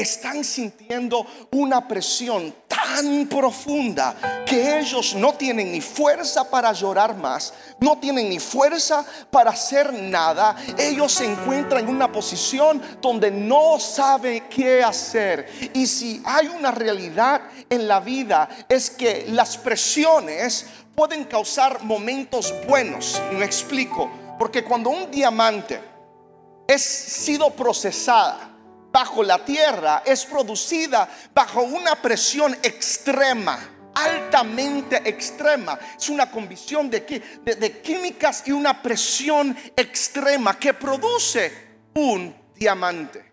están 0.00 0.44
sintiendo 0.44 1.26
una 1.50 1.88
presión 1.88 2.54
tan 2.98 3.26
profunda 3.28 4.42
que 4.44 4.80
ellos 4.80 5.14
no 5.14 5.34
tienen 5.34 5.70
ni 5.70 5.80
fuerza 5.80 6.50
para 6.50 6.72
llorar 6.72 7.16
más, 7.16 7.54
no 7.78 7.96
tienen 7.98 8.28
ni 8.28 8.40
fuerza 8.40 9.04
para 9.30 9.50
hacer 9.50 9.92
nada. 9.92 10.56
Ellos 10.76 11.12
se 11.12 11.24
encuentran 11.24 11.84
en 11.84 11.94
una 11.94 12.10
posición 12.10 12.82
donde 13.00 13.30
no 13.30 13.78
sabe 13.78 14.48
qué 14.48 14.82
hacer. 14.82 15.70
Y 15.74 15.86
si 15.86 16.20
hay 16.24 16.48
una 16.48 16.72
realidad 16.72 17.42
en 17.70 17.86
la 17.86 18.00
vida 18.00 18.48
es 18.68 18.90
que 18.90 19.26
las 19.28 19.56
presiones 19.56 20.66
pueden 20.96 21.24
causar 21.24 21.84
momentos 21.84 22.52
buenos. 22.66 23.22
Me 23.32 23.44
explico, 23.44 24.10
porque 24.40 24.64
cuando 24.64 24.90
un 24.90 25.08
diamante 25.08 25.80
es 26.66 26.82
sido 26.82 27.50
procesada, 27.50 28.57
bajo 28.90 29.22
la 29.22 29.44
tierra 29.44 30.02
es 30.04 30.24
producida 30.24 31.08
bajo 31.34 31.62
una 31.62 31.96
presión 31.96 32.54
extrema, 32.62 33.58
altamente 33.94 34.96
extrema. 35.08 35.78
Es 35.96 36.08
una 36.08 36.30
convicción 36.30 36.90
de, 36.90 37.00
de, 37.44 37.80
químicas 37.80 38.42
y 38.46 38.52
una 38.52 38.82
presión 38.82 39.56
extrema 39.76 40.58
que 40.58 40.74
produce 40.74 41.52
un 41.94 42.34
diamante. 42.54 43.26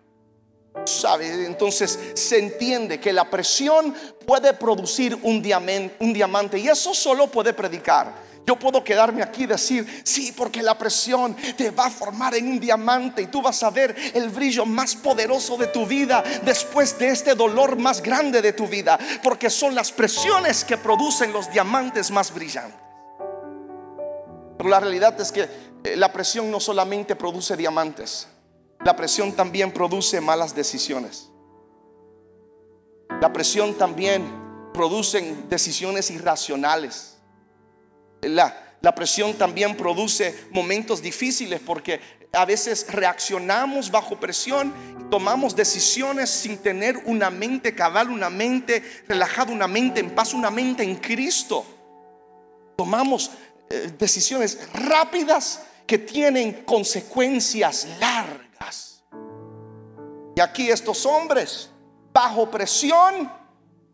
¿Sabe? 0.84 1.46
Entonces 1.46 1.98
se 2.14 2.38
entiende 2.38 3.00
que 3.00 3.12
la 3.12 3.30
presión 3.30 3.94
puede 4.26 4.52
producir 4.52 5.18
un 5.22 5.40
diamante, 5.40 5.96
un 6.00 6.12
diamante 6.12 6.58
y 6.58 6.68
eso 6.68 6.92
solo 6.92 7.28
puede 7.28 7.54
predicar. 7.54 8.25
Yo 8.46 8.56
puedo 8.56 8.84
quedarme 8.84 9.24
aquí 9.24 9.42
y 9.42 9.46
decir, 9.46 10.02
sí, 10.04 10.30
porque 10.30 10.62
la 10.62 10.78
presión 10.78 11.34
te 11.56 11.72
va 11.72 11.86
a 11.86 11.90
formar 11.90 12.32
en 12.36 12.46
un 12.46 12.60
diamante 12.60 13.22
y 13.22 13.26
tú 13.26 13.42
vas 13.42 13.60
a 13.64 13.70
ver 13.70 13.96
el 14.14 14.28
brillo 14.28 14.64
más 14.64 14.94
poderoso 14.94 15.56
de 15.56 15.66
tu 15.66 15.84
vida 15.84 16.22
después 16.44 16.96
de 16.96 17.08
este 17.08 17.34
dolor 17.34 17.76
más 17.76 18.00
grande 18.00 18.40
de 18.40 18.52
tu 18.52 18.68
vida, 18.68 19.00
porque 19.24 19.50
son 19.50 19.74
las 19.74 19.90
presiones 19.90 20.64
que 20.64 20.76
producen 20.76 21.32
los 21.32 21.50
diamantes 21.50 22.12
más 22.12 22.32
brillantes. 22.32 22.78
Pero 24.56 24.70
la 24.70 24.78
realidad 24.78 25.20
es 25.20 25.32
que 25.32 25.48
eh, 25.82 25.96
la 25.96 26.12
presión 26.12 26.48
no 26.48 26.60
solamente 26.60 27.16
produce 27.16 27.56
diamantes, 27.56 28.28
la 28.84 28.94
presión 28.94 29.32
también 29.32 29.72
produce 29.72 30.20
malas 30.20 30.54
decisiones. 30.54 31.30
La 33.20 33.32
presión 33.32 33.74
también 33.74 34.24
produce 34.72 35.36
decisiones 35.48 36.12
irracionales. 36.12 37.15
La, 38.28 38.94
presión 38.94 39.34
también 39.34 39.76
produce 39.76 40.46
momentos 40.50 41.02
difíciles 41.02 41.60
porque 41.64 42.00
a 42.32 42.44
veces 42.44 42.86
reaccionamos 42.92 43.90
bajo 43.90 44.20
presión 44.20 44.72
tomamos 45.10 45.54
decisiones 45.54 46.30
sin 46.30 46.58
tener 46.58 46.96
una 47.04 47.30
mente 47.30 47.74
cabal, 47.74 48.10
una 48.10 48.30
mente 48.30 48.82
relajada, 49.08 49.52
una 49.52 49.68
mente 49.68 50.00
en 50.00 50.10
paz, 50.10 50.34
una 50.34 50.50
mente 50.50 50.82
en 50.82 50.96
Cristo. 50.96 51.64
Tomamos 52.76 53.30
eh, 53.70 53.92
decisiones 53.98 54.58
rápidas 54.72 55.62
que 55.86 55.98
tienen 55.98 56.64
consecuencias 56.64 57.86
largas. 58.00 59.04
Y 60.34 60.40
aquí 60.40 60.70
estos 60.70 61.06
hombres, 61.06 61.70
bajo 62.12 62.50
presión, 62.50 63.32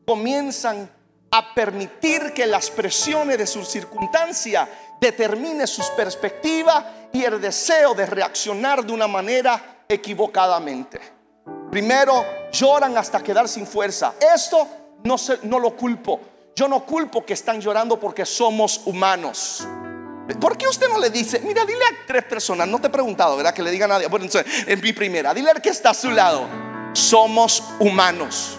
comienzan 0.07 0.90
a 1.33 1.55
permitir 1.55 2.33
que 2.35 2.47
las 2.47 2.71
presiones 2.71 3.38
de 3.38 3.47
su 3.47 3.64
circunstancia 3.64 4.68
determine 5.01 5.66
sus 5.66 5.87
perspectivas 5.90 6.85
y 7.12 7.25
el 7.25 7.40
deseo 7.40 7.95
de 7.95 8.07
reaccionar 8.07 8.85
de 8.85 8.92
una 8.92 9.09
manera 9.09 9.85
equivocadamente. 9.88 11.01
Primero 11.71 12.25
lloran 12.53 12.97
hasta 12.99 13.23
quedar 13.23 13.49
sin 13.49 13.66
fuerza. 13.66 14.14
Esto 14.35 14.68
no, 15.05 15.16
se, 15.16 15.38
no 15.45 15.59
lo 15.59 15.75
culpo. 15.75 16.21
Yo 16.55 16.68
no 16.68 16.85
culpo 16.85 17.25
que 17.25 17.33
están 17.33 17.61
llorando 17.61 17.99
porque 17.99 18.27
somos 18.27 18.83
humanos. 18.85 19.66
¿Por 20.38 20.57
qué 20.59 20.68
usted 20.68 20.88
no 20.88 20.99
le 20.99 21.09
dice, 21.09 21.40
mira, 21.40 21.64
dile 21.64 21.83
a 21.83 22.07
tres 22.07 22.25
personas, 22.25 22.68
no 22.68 22.79
te 22.79 22.88
he 22.88 22.90
preguntado, 22.90 23.37
¿verdad? 23.37 23.55
Que 23.55 23.62
le 23.62 23.71
diga 23.71 23.87
a 23.87 23.88
nadie. 23.88 24.07
Bueno, 24.07 24.27
entonces, 24.27 24.64
en 24.66 24.81
mi 24.81 24.92
primera, 24.92 25.33
dile 25.33 25.51
al 25.51 25.62
que 25.62 25.71
está 25.71 25.90
a 25.90 25.95
su 25.95 26.11
lado, 26.11 26.47
somos 26.92 27.64
humanos. 27.81 28.59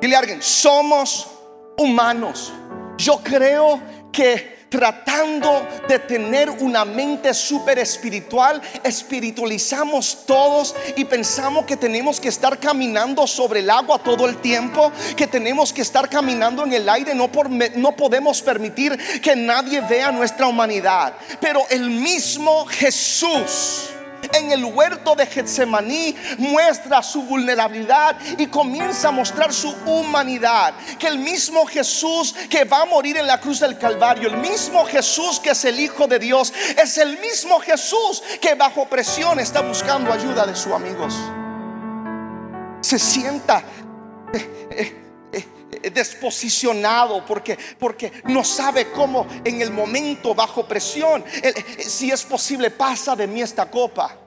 Dile 0.00 0.16
alguien, 0.16 0.42
somos 0.42 1.28
humanos. 1.76 2.52
Yo 2.96 3.20
creo 3.22 3.80
que 4.12 4.60
tratando 4.70 5.66
de 5.88 5.98
tener 5.98 6.48
una 6.48 6.84
mente 6.84 7.34
súper 7.34 7.78
espiritual, 7.80 8.62
espiritualizamos 8.84 10.24
todos 10.24 10.74
y 10.96 11.04
pensamos 11.04 11.66
que 11.66 11.76
tenemos 11.76 12.20
que 12.20 12.28
estar 12.28 12.58
caminando 12.58 13.26
sobre 13.26 13.60
el 13.60 13.68
agua 13.68 13.98
todo 13.98 14.26
el 14.26 14.36
tiempo, 14.36 14.92
que 15.16 15.26
tenemos 15.26 15.72
que 15.72 15.82
estar 15.82 16.08
caminando 16.08 16.64
en 16.64 16.72
el 16.72 16.88
aire, 16.88 17.14
no, 17.14 17.30
por, 17.30 17.50
no 17.50 17.96
podemos 17.96 18.40
permitir 18.40 18.96
que 19.20 19.34
nadie 19.34 19.80
vea 19.82 20.12
nuestra 20.12 20.46
humanidad. 20.46 21.14
Pero 21.40 21.62
el 21.68 21.90
mismo 21.90 22.64
Jesús 22.66 23.89
en 24.32 24.52
el 24.52 24.64
huerto 24.64 25.14
de 25.14 25.26
Getsemaní 25.26 26.14
muestra 26.38 27.02
su 27.02 27.22
vulnerabilidad 27.22 28.16
y 28.38 28.46
comienza 28.46 29.08
a 29.08 29.12
mostrar 29.12 29.52
su 29.52 29.70
humanidad. 29.86 30.74
Que 30.98 31.08
el 31.08 31.18
mismo 31.18 31.66
Jesús 31.66 32.34
que 32.48 32.64
va 32.64 32.82
a 32.82 32.86
morir 32.86 33.16
en 33.16 33.26
la 33.26 33.40
cruz 33.40 33.60
del 33.60 33.78
Calvario, 33.78 34.28
el 34.28 34.36
mismo 34.36 34.84
Jesús 34.84 35.40
que 35.40 35.50
es 35.50 35.64
el 35.64 35.80
Hijo 35.80 36.06
de 36.06 36.18
Dios, 36.18 36.52
es 36.76 36.98
el 36.98 37.18
mismo 37.18 37.60
Jesús 37.60 38.22
que 38.40 38.54
bajo 38.54 38.86
presión 38.86 39.38
está 39.40 39.60
buscando 39.60 40.12
ayuda 40.12 40.46
de 40.46 40.56
sus 40.56 40.72
amigos. 40.72 41.14
Se 42.80 42.98
sienta. 42.98 43.62
Eh, 44.32 44.70
eh, 44.70 44.96
eh, 45.32 45.90
desposicionado 45.90 47.24
porque, 47.24 47.58
porque 47.78 48.12
no 48.24 48.44
sabe 48.44 48.90
cómo 48.90 49.26
en 49.44 49.62
el 49.62 49.70
momento 49.70 50.34
bajo 50.34 50.66
presión, 50.66 51.24
si 51.78 52.10
es 52.10 52.24
posible, 52.24 52.70
pasa 52.70 53.16
de 53.16 53.26
mí 53.26 53.40
esta 53.40 53.70
copa. 53.70 54.19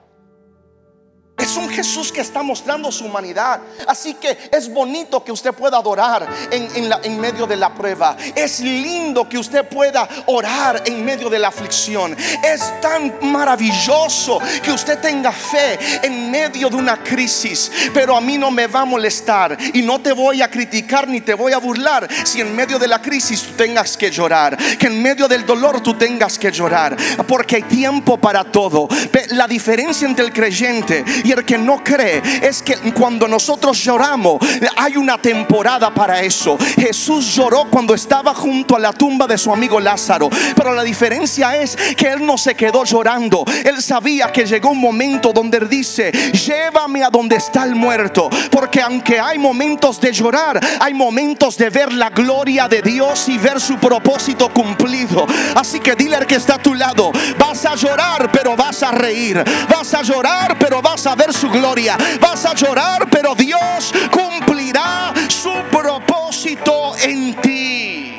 Es 1.36 1.56
un 1.56 1.68
Jesús 1.68 2.12
que 2.12 2.20
está 2.20 2.42
mostrando 2.42 2.92
su 2.92 3.06
humanidad. 3.06 3.60
Así 3.88 4.14
que 4.14 4.38
es 4.52 4.72
bonito 4.72 5.24
que 5.24 5.32
usted 5.32 5.52
pueda 5.52 5.78
adorar 5.78 6.26
en, 6.50 7.20
medio 7.20 7.44
de 7.44 7.56
la 7.56 7.74
prueba. 7.74 8.16
Es 8.36 8.60
lindo 8.60 9.28
que 9.28 9.36
usted 9.36 9.68
pueda 9.68 10.08
orar 10.26 10.82
en 10.86 11.04
medio 11.04 11.28
de 11.28 11.40
la 11.40 11.48
aflicción. 11.48 12.16
Es 12.42 12.80
tan 12.80 13.14
maravilloso 13.22 14.38
que 14.62 14.70
usted 14.70 15.00
tenga 15.00 15.32
fe 15.32 15.78
en 16.06 16.30
medio 16.30 16.70
de 16.70 16.76
una 16.76 17.02
crisis. 17.02 17.70
Pero 17.92 18.16
a 18.16 18.20
mí 18.20 18.38
no 18.38 18.52
me 18.52 18.68
va 18.68 18.82
a 18.82 18.86
molestar. 18.86 19.58
Y 19.74 19.82
no 19.82 20.00
te 20.00 20.12
voy 20.12 20.40
a 20.40 20.48
criticar 20.48 21.08
ni 21.08 21.20
te 21.20 21.34
voy 21.34 21.52
a 21.52 21.58
burlar 21.58 22.08
si 22.24 22.40
en 22.40 22.54
medio 22.54 22.78
de 22.78 22.86
la 22.86 23.02
crisis 23.02 23.42
tú 23.42 23.52
tengas 23.54 23.96
que 23.96 24.08
llorar. 24.08 24.56
Que 24.78 24.86
en 24.86 25.02
medio 25.02 25.26
del 25.26 25.44
dolor 25.44 25.80
tú 25.80 25.94
tengas 25.94 26.38
que 26.38 26.52
llorar. 26.52 26.96
Porque 27.26 27.56
hay 27.56 27.62
tiempo 27.62 28.18
para 28.18 28.44
todo. 28.44 28.86
La 29.30 29.48
diferencia 29.48 30.06
entre 30.06 30.24
el 30.24 30.32
creyente 30.32 31.04
y 31.24 31.32
el 31.32 31.44
que 31.44 31.58
no 31.58 31.82
cree 31.82 32.22
es 32.42 32.62
que 32.62 32.76
cuando 32.92 33.26
nosotros 33.26 33.82
lloramos, 33.82 34.38
hay 34.76 34.96
una 34.96 35.18
temporada 35.18 35.92
para 35.92 36.20
eso. 36.22 36.56
Jesús 36.76 37.34
lloró 37.34 37.64
cuando 37.70 37.94
estaba 37.94 38.34
junto 38.34 38.76
a 38.76 38.78
la 38.78 38.92
tumba 38.92 39.26
de 39.26 39.38
su 39.38 39.52
amigo 39.52 39.80
Lázaro. 39.80 40.28
Pero 40.54 40.74
la 40.74 40.82
diferencia 40.82 41.56
es 41.56 41.76
que 41.96 42.08
él 42.08 42.24
no 42.24 42.36
se 42.36 42.54
quedó 42.54 42.84
llorando. 42.84 43.44
Él 43.64 43.82
sabía 43.82 44.30
que 44.30 44.44
llegó 44.44 44.70
un 44.70 44.80
momento 44.80 45.32
donde 45.32 45.58
él 45.58 45.68
dice, 45.68 46.12
llévame 46.12 47.02
a 47.02 47.10
donde 47.10 47.36
está 47.36 47.64
el 47.64 47.74
muerto. 47.74 48.28
Porque 48.50 48.80
aunque 48.82 49.18
hay 49.18 49.38
momentos 49.38 50.00
de 50.00 50.12
llorar, 50.12 50.60
hay 50.80 50.92
momentos 50.92 51.56
de 51.56 51.70
ver 51.70 51.92
la 51.92 52.10
gloria 52.10 52.68
de 52.68 52.82
Dios 52.82 53.28
y 53.28 53.38
ver 53.38 53.60
su 53.60 53.78
propósito 53.78 54.50
cumplido. 54.52 55.26
Así 55.54 55.80
que 55.80 55.94
dile 55.94 56.16
al 56.16 56.26
que 56.26 56.36
está 56.36 56.56
a 56.56 56.58
tu 56.58 56.74
lado, 56.74 57.12
vas 57.38 57.64
a 57.64 57.74
llorar, 57.74 58.30
pero 58.30 58.56
vas 58.56 58.82
a 58.82 58.90
reír. 58.90 59.42
Vas 59.70 59.94
a 59.94 60.02
llorar, 60.02 60.56
pero 60.58 60.82
vas 60.82 61.06
a 61.06 61.13
ver 61.14 61.32
su 61.32 61.50
gloria. 61.50 61.96
Vas 62.20 62.44
a 62.44 62.54
llorar, 62.54 63.08
pero 63.10 63.34
Dios 63.34 63.92
cumplirá 64.12 65.12
su 65.28 65.52
propósito 65.70 66.96
en 67.02 67.40
ti. 67.40 68.14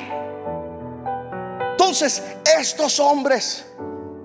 Entonces, 1.71 2.23
estos 2.57 2.99
hombres, 2.99 3.65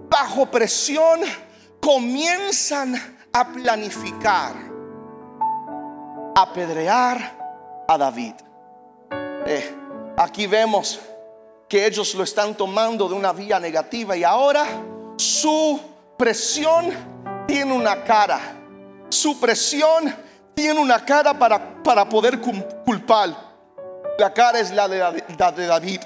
bajo 0.09 0.47
presión, 0.47 1.21
comienzan 1.81 3.19
a 3.33 3.49
planificar, 3.49 4.55
apedrear 6.35 7.85
a 7.87 7.99
David. 7.99 8.35
Eh, 9.47 9.75
aquí 10.17 10.47
vemos 10.47 11.01
que 11.69 11.87
ellos 11.87 12.15
lo 12.15 12.25
están 12.25 12.57
tomando 12.57 13.09
de 13.09 13.15
una 13.15 13.33
vía 13.33 13.61
negativa 13.61 14.17
y 14.17 14.25
ahora 14.25 14.67
su 15.17 15.81
presión 16.17 16.93
tiene 17.47 17.73
una 17.73 18.03
cara 18.03 18.60
su 19.11 19.39
presión 19.39 20.15
tiene 20.55 20.81
una 20.81 21.05
cara 21.05 21.39
para, 21.39 21.83
para 21.83 22.09
poder 22.09 22.41
culpar. 22.41 23.51
La 24.19 24.33
cara 24.33 24.61
es 24.61 24.71
la 24.71 24.89
de, 24.89 25.25
la 25.39 25.53
de 25.53 25.67
David. 25.67 26.01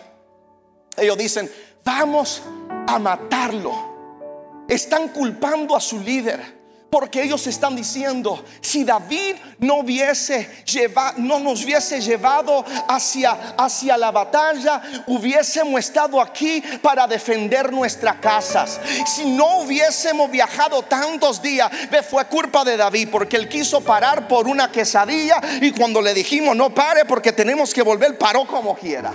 Ellos 0.97 1.17
dicen, 1.17 1.51
vamos 1.85 2.43
a 2.87 2.99
matarlo. 2.99 4.65
Están 4.69 5.09
culpando 5.09 5.77
a 5.77 5.81
su 5.81 6.01
líder. 6.01 6.64
Porque 6.95 7.25
ellos 7.25 7.45
están 7.49 7.75
diciendo, 7.75 8.45
si 8.61 8.85
David 8.85 9.35
no 9.59 9.79
hubiese 9.79 10.63
llevado, 10.65 11.15
no 11.19 11.41
nos 11.41 11.65
hubiese 11.65 12.01
llevado 12.01 12.65
hacia, 12.87 13.97
la 13.97 14.13
batalla, 14.13 14.81
hubiésemos 15.09 15.81
estado 15.81 16.21
aquí 16.21 16.63
para 16.81 17.09
defender 17.09 17.73
nuestras 17.73 18.15
casas. 18.19 18.81
Si 19.09 19.25
no 19.25 19.63
hubiésemos 19.63 20.31
viajado 20.31 20.83
tantos 20.83 21.43
días, 21.43 21.69
fue 22.09 22.27
culpa 22.27 22.63
de 22.63 22.77
David, 22.77 23.09
porque 23.11 23.39
él 23.39 23.49
quiso 23.49 23.81
parar 23.81 24.29
por 24.29 24.47
una 24.47 24.71
quesadilla 24.71 25.41
y 25.61 25.73
cuando 25.73 26.01
le 26.01 26.15
dijimos 26.15 26.55
no 26.55 26.73
pare 26.73 27.05
porque 27.07 27.33
tenemos 27.33 27.75
que 27.75 27.83
volver, 27.83 28.17
paró 28.17 28.47
como 28.47 28.77
quiera. 28.77 29.13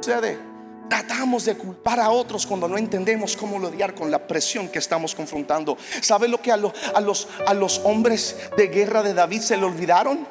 Sucede. 0.00 0.49
Tratamos 0.90 1.44
de 1.44 1.54
culpar 1.54 2.00
a 2.00 2.10
otros 2.10 2.44
cuando 2.44 2.66
no 2.66 2.76
entendemos 2.76 3.36
cómo 3.36 3.60
lidiar 3.60 3.94
con 3.94 4.10
la 4.10 4.26
presión 4.26 4.68
que 4.68 4.80
estamos 4.80 5.14
confrontando. 5.14 5.78
¿Sabe 6.00 6.26
lo 6.26 6.42
que 6.42 6.50
a, 6.50 6.58
a, 6.94 7.00
los, 7.00 7.28
a 7.46 7.54
los 7.54 7.80
hombres 7.84 8.36
de 8.56 8.66
guerra 8.66 9.02
de 9.02 9.14
David 9.14 9.40
se 9.40 9.56
le 9.56 9.64
olvidaron? 9.64 10.26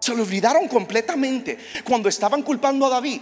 Se 0.00 0.14
le 0.14 0.22
olvidaron 0.22 0.68
completamente 0.68 1.58
cuando 1.84 2.08
estaban 2.08 2.42
culpando 2.42 2.86
a 2.86 2.90
David, 2.90 3.20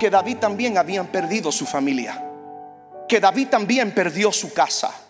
que 0.00 0.10
David 0.10 0.38
también 0.38 0.76
habían 0.76 1.06
perdido 1.06 1.52
su 1.52 1.64
familia, 1.64 2.22
que 3.08 3.20
David 3.20 3.46
también 3.46 3.94
perdió 3.94 4.32
su 4.32 4.52
casa 4.52 5.05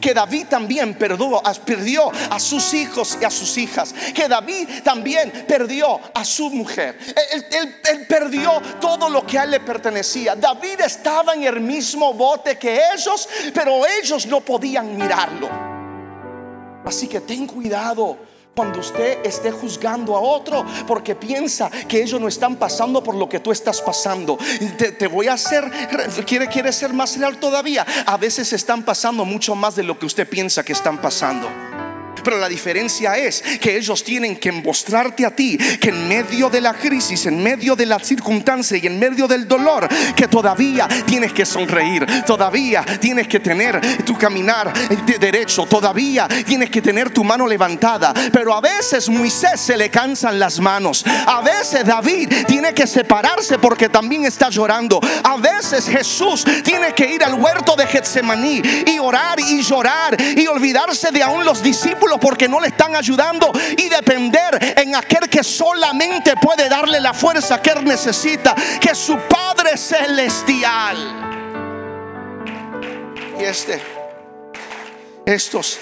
que 0.00 0.14
David 0.14 0.46
también 0.48 0.94
perdió, 0.94 1.40
a 1.44 2.38
sus 2.38 2.74
hijos 2.74 3.18
y 3.20 3.24
a 3.24 3.30
sus 3.30 3.56
hijas. 3.58 3.94
Que 4.14 4.28
David 4.28 4.68
también 4.82 5.30
perdió 5.46 6.00
a 6.14 6.24
su 6.24 6.50
mujer. 6.50 6.98
Él, 7.50 8.06
perdió 8.06 8.60
todo 8.80 9.08
lo 9.08 9.26
que 9.26 9.38
a 9.38 9.44
él 9.44 9.50
le 9.50 9.60
pertenecía. 9.60 10.36
David 10.36 10.80
estaba 10.80 11.34
en 11.34 11.44
el 11.44 11.60
mismo 11.60 12.14
bote 12.14 12.56
que 12.56 12.80
ellos, 12.94 13.28
pero 13.52 13.82
ellos 13.86 14.26
no 14.26 14.40
podían 14.40 14.96
mirarlo. 14.96 15.48
Así 16.84 17.08
que 17.08 17.20
ten 17.20 17.46
cuidado 17.46 18.27
cuando 18.58 18.80
usted 18.80 19.24
esté 19.24 19.52
juzgando 19.52 20.16
a 20.16 20.20
otro 20.20 20.66
porque 20.88 21.14
piensa 21.14 21.70
que 21.70 22.02
ellos 22.02 22.20
no 22.20 22.26
están 22.26 22.56
pasando 22.56 23.04
por 23.04 23.14
lo 23.14 23.28
que 23.28 23.38
tú 23.38 23.52
estás 23.52 23.80
pasando. 23.80 24.36
Te, 24.76 25.06
voy 25.06 25.28
a 25.28 25.34
hacer, 25.34 25.62
quiere, 26.26 26.48
quiere 26.48 26.72
ser 26.72 26.92
más 26.92 27.16
real 27.16 27.38
todavía. 27.38 27.86
A 28.04 28.16
veces 28.16 28.52
están 28.52 28.82
pasando 28.82 29.24
mucho 29.24 29.54
más 29.54 29.76
de 29.76 29.84
lo 29.84 29.96
que 29.96 30.06
usted 30.06 30.28
piensa 30.28 30.64
que 30.64 30.72
están 30.72 31.00
pasando. 31.00 31.67
Pero 32.22 32.38
la 32.38 32.48
diferencia 32.48 33.16
es 33.16 33.42
que 33.60 33.76
ellos 33.76 34.02
tienen 34.04 34.36
que 34.36 34.52
mostrarte 34.52 35.24
a 35.24 35.34
ti 35.34 35.56
que 35.80 35.90
en 35.90 36.08
medio 36.08 36.50
de 36.50 36.60
la 36.60 36.74
crisis, 36.74 37.26
en 37.26 37.42
medio 37.42 37.76
de 37.76 37.86
la 37.86 37.98
circunstancia 37.98 38.76
y 38.76 38.86
en 38.86 38.98
medio 38.98 39.26
del 39.26 39.46
dolor, 39.46 39.88
que 40.14 40.28
todavía 40.28 40.88
tienes 41.06 41.32
que 41.32 41.46
sonreír, 41.46 42.06
todavía 42.26 42.84
tienes 43.00 43.28
que 43.28 43.40
tener 43.40 44.04
tu 44.04 44.16
caminar 44.16 44.72
de 45.06 45.18
derecho, 45.18 45.66
todavía 45.66 46.28
tienes 46.46 46.70
que 46.70 46.82
tener 46.82 47.10
tu 47.10 47.24
mano 47.24 47.46
levantada. 47.46 48.12
Pero 48.32 48.54
a 48.54 48.60
veces 48.60 49.08
Moisés 49.08 49.60
se 49.60 49.76
le 49.76 49.90
cansan 49.90 50.38
las 50.38 50.60
manos, 50.60 51.04
a 51.26 51.40
veces 51.42 51.84
David 51.84 52.46
tiene 52.46 52.72
que 52.74 52.86
separarse 52.86 53.58
porque 53.58 53.88
también 53.88 54.24
está 54.24 54.50
llorando, 54.50 55.00
a 55.22 55.36
veces 55.36 55.88
Jesús 55.88 56.44
tiene 56.64 56.92
que 56.94 57.14
ir 57.14 57.22
al 57.24 57.34
huerto 57.34 57.76
de 57.76 57.86
Getsemaní 57.86 58.62
y 58.86 58.98
orar 58.98 59.38
y 59.40 59.62
llorar 59.62 60.16
y 60.20 60.46
olvidarse 60.46 61.10
de 61.10 61.22
aún 61.22 61.44
los 61.44 61.62
discípulos 61.62 62.07
porque 62.16 62.48
no 62.48 62.60
le 62.60 62.68
están 62.68 62.96
ayudando 62.96 63.52
y 63.76 63.88
depender 63.88 64.74
en 64.78 64.94
aquel 64.94 65.28
que 65.28 65.44
solamente 65.44 66.34
puede 66.40 66.68
darle 66.68 67.00
la 67.00 67.12
fuerza 67.12 67.60
que 67.60 67.70
él 67.70 67.84
necesita, 67.84 68.54
que 68.80 68.90
es 68.92 68.98
su 68.98 69.18
Padre 69.28 69.76
Celestial. 69.76 70.96
Y 73.38 73.44
este, 73.44 73.82
estos 75.26 75.78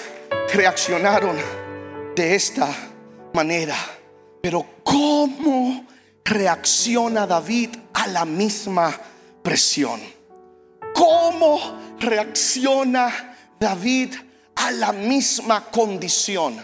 reaccionaron 0.53 1.37
de 2.15 2.35
esta 2.35 2.67
manera. 3.33 3.75
Pero 4.41 4.65
¿cómo 4.83 5.85
reacciona 6.25 7.25
David 7.25 7.75
a 7.93 8.07
la 8.07 8.25
misma 8.25 8.93
presión? 9.41 10.01
¿Cómo 10.93 11.95
reacciona 11.99 13.35
David 13.59 14.13
a 14.57 14.71
la 14.71 14.91
misma 14.91 15.63
condición. 15.65 16.57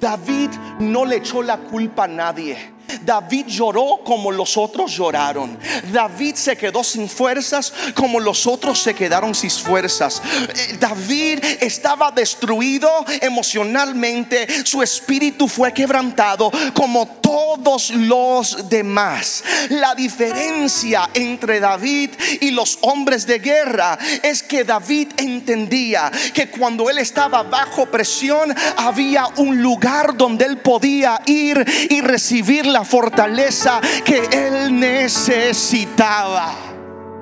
David 0.00 0.50
no 0.80 1.04
le 1.04 1.16
echó 1.16 1.42
la 1.42 1.58
culpa 1.58 2.04
a 2.04 2.08
nadie. 2.08 2.56
David 3.04 3.46
lloró 3.46 4.00
como 4.04 4.30
los 4.30 4.56
otros 4.56 4.92
lloraron. 4.92 5.58
David 5.92 6.34
se 6.34 6.56
quedó 6.56 6.84
sin 6.84 7.08
fuerzas 7.08 7.72
como 7.94 8.20
los 8.20 8.46
otros 8.46 8.78
se 8.80 8.94
quedaron 8.94 9.34
sin 9.34 9.50
fuerzas. 9.50 10.22
Eh, 10.54 10.76
David 10.78 11.44
estaba 11.60 12.10
destruido 12.10 12.90
emocionalmente. 13.20 14.46
Su 14.64 14.82
espíritu 14.82 15.48
fue 15.48 15.72
quebrantado 15.72 16.50
como 16.74 17.06
todos 17.06 17.90
los 17.90 18.68
demás. 18.68 19.44
La 19.70 19.94
diferencia 19.94 21.08
entre 21.14 21.60
David 21.60 22.10
y 22.40 22.50
los 22.50 22.78
hombres 22.82 23.26
de 23.26 23.38
guerra 23.38 23.98
es 24.22 24.42
que 24.42 24.64
David 24.64 25.08
entendía 25.16 26.10
que 26.34 26.50
cuando 26.50 26.90
él 26.90 26.98
estaba 26.98 27.42
bajo 27.42 27.86
presión 27.86 28.54
había 28.76 29.26
un 29.36 29.60
lugar 29.62 30.16
donde 30.16 30.44
él 30.44 30.58
podía 30.58 31.20
ir 31.26 31.64
y 31.90 32.00
recibir 32.00 32.66
la 32.66 32.81
fortaleza 32.84 33.80
que 34.04 34.28
él 34.30 34.78
necesitaba. 34.78 36.54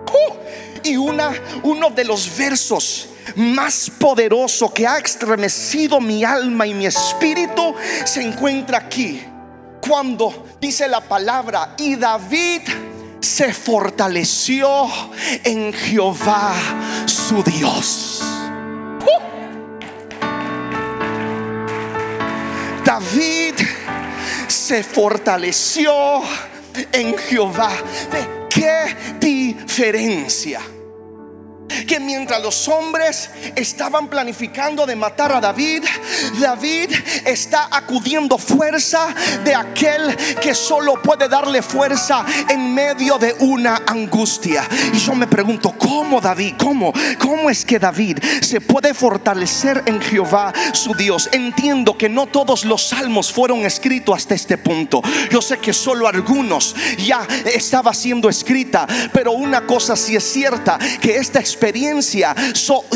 Uh, 0.06 0.34
y 0.82 0.96
una, 0.96 1.32
uno 1.62 1.90
de 1.90 2.04
los 2.04 2.36
versos 2.36 3.08
más 3.36 3.90
poderoso 3.98 4.72
que 4.72 4.86
ha 4.86 4.98
estremecido 4.98 6.00
mi 6.00 6.24
alma 6.24 6.66
y 6.66 6.74
mi 6.74 6.86
espíritu 6.86 7.74
se 8.04 8.22
encuentra 8.22 8.78
aquí. 8.78 9.22
Cuando 9.80 10.46
dice 10.60 10.88
la 10.88 11.00
palabra, 11.00 11.74
y 11.78 11.96
David 11.96 12.62
se 13.20 13.52
fortaleció 13.52 14.88
en 15.44 15.72
Jehová 15.72 16.52
su 17.06 17.42
Dios. 17.42 18.20
Uh. 19.02 19.20
David 22.84 23.49
se 24.70 24.84
fortaleció 24.84 26.22
en 26.92 27.18
Jehová. 27.18 27.72
¿De 28.12 28.46
qué 28.48 29.18
diferencia? 29.18 30.60
que 31.86 31.98
mientras 32.00 32.42
los 32.42 32.68
hombres 32.68 33.30
estaban 33.56 34.08
planificando 34.08 34.86
de 34.86 34.96
matar 34.96 35.32
a 35.32 35.40
David, 35.40 35.82
David 36.38 36.92
está 37.24 37.68
acudiendo 37.70 38.38
fuerza 38.38 39.14
de 39.44 39.54
aquel 39.54 40.16
que 40.40 40.54
solo 40.54 41.00
puede 41.02 41.28
darle 41.28 41.62
fuerza 41.62 42.24
en 42.48 42.74
medio 42.74 43.18
de 43.18 43.34
una 43.40 43.82
angustia. 43.86 44.68
Y 44.92 44.98
yo 44.98 45.14
me 45.14 45.26
pregunto, 45.26 45.72
¿cómo 45.90 46.20
David? 46.20 46.54
¿Cómo? 46.56 46.92
¿Cómo 47.18 47.50
es 47.50 47.64
que 47.64 47.80
David 47.80 48.18
se 48.42 48.60
puede 48.60 48.94
fortalecer 48.94 49.82
en 49.86 50.00
Jehová 50.00 50.52
su 50.72 50.94
Dios? 50.94 51.28
Entiendo 51.32 51.98
que 51.98 52.08
no 52.08 52.28
todos 52.28 52.64
los 52.64 52.90
salmos 52.90 53.32
fueron 53.32 53.66
escritos 53.66 54.16
hasta 54.16 54.36
este 54.36 54.56
punto. 54.56 55.02
Yo 55.32 55.42
sé 55.42 55.58
que 55.58 55.72
solo 55.72 56.06
algunos 56.06 56.76
ya 56.96 57.26
estaba 57.44 57.92
siendo 57.92 58.28
escrita, 58.28 58.86
pero 59.12 59.32
una 59.32 59.66
cosa 59.66 59.96
sí 59.96 60.14
es 60.14 60.22
cierta, 60.32 60.78
que 61.00 61.16
esta 61.16 61.40
experiencia 61.40 62.36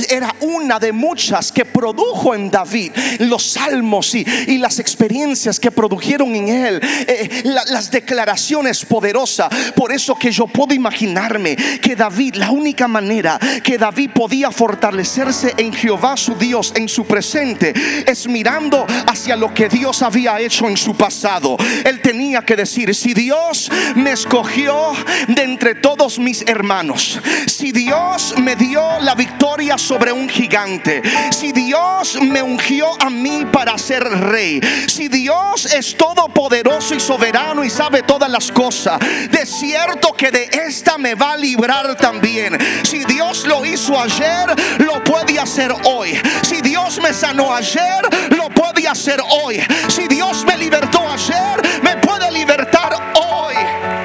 era 0.08 0.32
una 0.40 0.78
de 0.78 0.92
muchas 0.92 1.50
que 1.50 1.64
produjo 1.64 2.32
en 2.32 2.48
David 2.48 2.92
los 3.18 3.42
salmos 3.42 4.14
y, 4.14 4.24
las 4.64 4.78
experiencias 4.78 5.58
que 5.58 5.72
produjeron 5.72 6.36
en 6.36 6.48
él, 6.48 6.80
eh, 7.08 7.42
las 7.44 7.90
declaraciones 7.90 8.84
poderosas. 8.84 9.48
Por 9.74 9.92
eso 9.92 10.14
que 10.14 10.30
yo 10.30 10.46
puedo 10.46 10.72
imaginarme 10.72 11.56
que 11.56 11.96
David, 11.96 12.36
la 12.36 12.52
única 12.52 12.83
manera 12.88 13.38
que 13.62 13.78
David 13.78 14.10
podía 14.14 14.50
fortalecerse 14.50 15.54
en 15.56 15.72
Jehová 15.72 16.16
su 16.16 16.34
Dios, 16.34 16.72
en 16.76 16.88
su 16.88 17.04
presente, 17.04 17.72
es 18.06 18.26
mirando 18.28 18.86
hacia 19.06 19.36
lo 19.36 19.52
que 19.52 19.68
Dios 19.68 20.02
había 20.02 20.40
hecho 20.40 20.68
en 20.68 20.76
su 20.76 20.96
pasado. 20.96 21.56
Él 21.84 22.00
tenía 22.00 22.42
que 22.42 22.56
decir, 22.56 22.94
si 22.94 23.14
Dios 23.14 23.70
me 23.94 24.12
escogió 24.12 24.92
de 25.28 25.42
entre 25.42 25.74
todos 25.74 26.18
mis 26.18 26.42
hermanos, 26.46 27.20
si 27.46 27.72
Dios 27.72 28.34
me 28.38 28.56
dio 28.56 28.82
la 29.00 29.14
victoria 29.14 29.78
sobre 29.78 30.12
un 30.12 30.28
gigante, 30.28 31.02
si 31.30 31.52
Dios 31.52 32.18
me 32.20 32.42
ungió 32.42 32.90
a 33.00 33.10
mí 33.10 33.46
para 33.52 33.76
ser 33.78 34.04
rey, 34.04 34.60
si 34.86 35.08
Dios 35.08 35.66
es 35.66 35.96
todopoderoso 35.96 36.94
y 36.94 37.00
soberano 37.00 37.64
y 37.64 37.70
sabe 37.70 38.02
todas 38.02 38.30
las 38.30 38.50
cosas, 38.50 38.98
de 39.30 39.46
cierto 39.46 40.12
que 40.12 40.30
de 40.30 40.48
esta 40.66 40.98
me 40.98 41.14
va 41.14 41.32
a 41.32 41.36
librar 41.36 41.96
también. 41.96 42.56
Si 42.82 43.04
Dios 43.04 43.46
lo 43.46 43.64
hizo 43.64 43.98
ayer, 43.98 44.54
lo 44.78 45.02
puede 45.04 45.38
hacer 45.38 45.74
hoy. 45.84 46.20
Si 46.42 46.60
Dios 46.60 47.00
me 47.00 47.12
sanó 47.12 47.54
ayer, 47.54 48.02
lo 48.30 48.48
puede 48.50 48.86
hacer 48.88 49.20
hoy. 49.42 49.62
Si 49.88 50.08
Dios 50.08 50.44
me 50.44 50.56
libertó 50.56 51.08
ayer, 51.08 51.62
me 51.82 51.96
puede 51.96 52.30
libertar 52.30 52.92
hoy. 53.14 54.03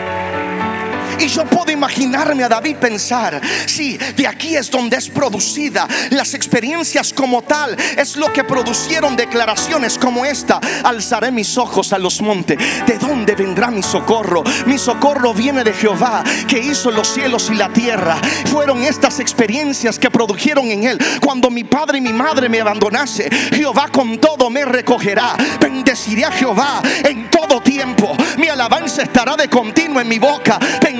Y 1.19 1.27
yo 1.27 1.45
puedo 1.45 1.71
imaginar 1.71 2.19
ayudarme 2.19 2.43
a 2.43 2.49
David 2.49 2.75
pensar, 2.75 3.41
sí, 3.65 3.97
de 3.97 4.27
aquí 4.27 4.55
es 4.55 4.69
donde 4.69 4.97
es 4.97 5.09
producida 5.09 5.87
las 6.11 6.33
experiencias 6.33 7.13
como 7.13 7.41
tal, 7.41 7.77
es 7.97 8.17
lo 8.17 8.31
que 8.31 8.43
producieron 8.43 9.15
declaraciones 9.15 9.97
como 9.97 10.25
esta, 10.25 10.59
alzaré 10.83 11.31
mis 11.31 11.57
ojos 11.57 11.93
a 11.93 11.97
los 11.97 12.21
montes, 12.21 12.57
¿de 12.85 12.97
dónde 12.97 13.35
vendrá 13.35 13.71
mi 13.71 13.81
socorro? 13.81 14.43
Mi 14.65 14.77
socorro 14.77 15.33
viene 15.33 15.63
de 15.63 15.73
Jehová, 15.73 16.23
que 16.47 16.59
hizo 16.59 16.91
los 16.91 17.07
cielos 17.07 17.49
y 17.49 17.55
la 17.55 17.69
tierra. 17.69 18.17
Fueron 18.45 18.83
estas 18.83 19.19
experiencias 19.19 19.97
que 19.97 20.11
produjeron 20.11 20.69
en 20.69 20.83
él 20.83 20.99
cuando 21.21 21.49
mi 21.49 21.63
padre 21.63 21.99
y 21.99 22.01
mi 22.01 22.13
madre 22.13 22.49
me 22.49 22.61
abandonase, 22.61 23.29
Jehová 23.53 23.87
con 23.91 24.19
todo 24.19 24.49
me 24.49 24.65
recogerá. 24.65 25.35
Bendeciré 25.59 26.25
a 26.25 26.31
Jehová 26.31 26.81
en 27.03 27.29
todo 27.29 27.61
tiempo. 27.61 28.15
Mi 28.37 28.47
alabanza 28.47 29.03
estará 29.03 29.35
de 29.35 29.49
continuo 29.49 30.01
en 30.01 30.07
mi 30.07 30.19
boca. 30.19 30.59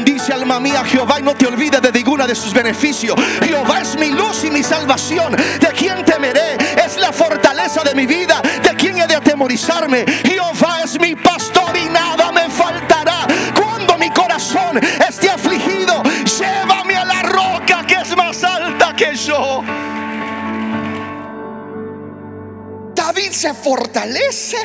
Bendice 0.10 0.34
alma 0.34 0.60
mía 0.60 0.84
Jehová 0.84 1.20
y 1.20 1.22
no 1.22 1.36
te 1.36 1.45
olvides 1.45 1.84
de 1.84 1.91
ninguna 1.91 2.26
de 2.26 2.34
sus 2.34 2.51
beneficios. 2.51 3.14
Jehová 3.43 3.82
es 3.82 3.95
mi 3.95 4.10
luz 4.10 4.43
y 4.43 4.49
mi 4.49 4.64
salvación. 4.64 5.36
¿De 5.36 5.68
quién 5.78 6.03
temeré? 6.03 6.57
Es 6.84 6.97
la 6.97 7.14
fortaleza 7.14 7.84
de 7.84 7.93
mi 7.93 8.07
vida. 8.07 8.41
¿De 8.41 8.76
quién 8.76 8.97
he 8.97 9.05
de 9.05 9.14
atemorizarme? 9.14 10.05
Jehová 10.26 10.82
es 10.84 10.99
mi 10.99 11.16
pastor 11.16 11.78
y 11.78 11.86
nada 11.89 12.32
me 12.32 12.49
faltará. 12.49 13.28
Cuando 13.55 13.99
mi 13.99 14.10
corazón 14.10 14.80
esté 15.07 15.30
afligido, 15.30 16.01
llévame 16.39 16.95
a 16.95 17.05
la 17.05 17.22
roca 17.22 17.86
que 17.86 17.93
es 17.93 18.18
más 18.18 18.43
alta 18.43 18.95
que 18.95 19.16
yo. 19.16 19.64
David 22.95 23.32
se 23.32 23.53
fortalece 23.53 24.57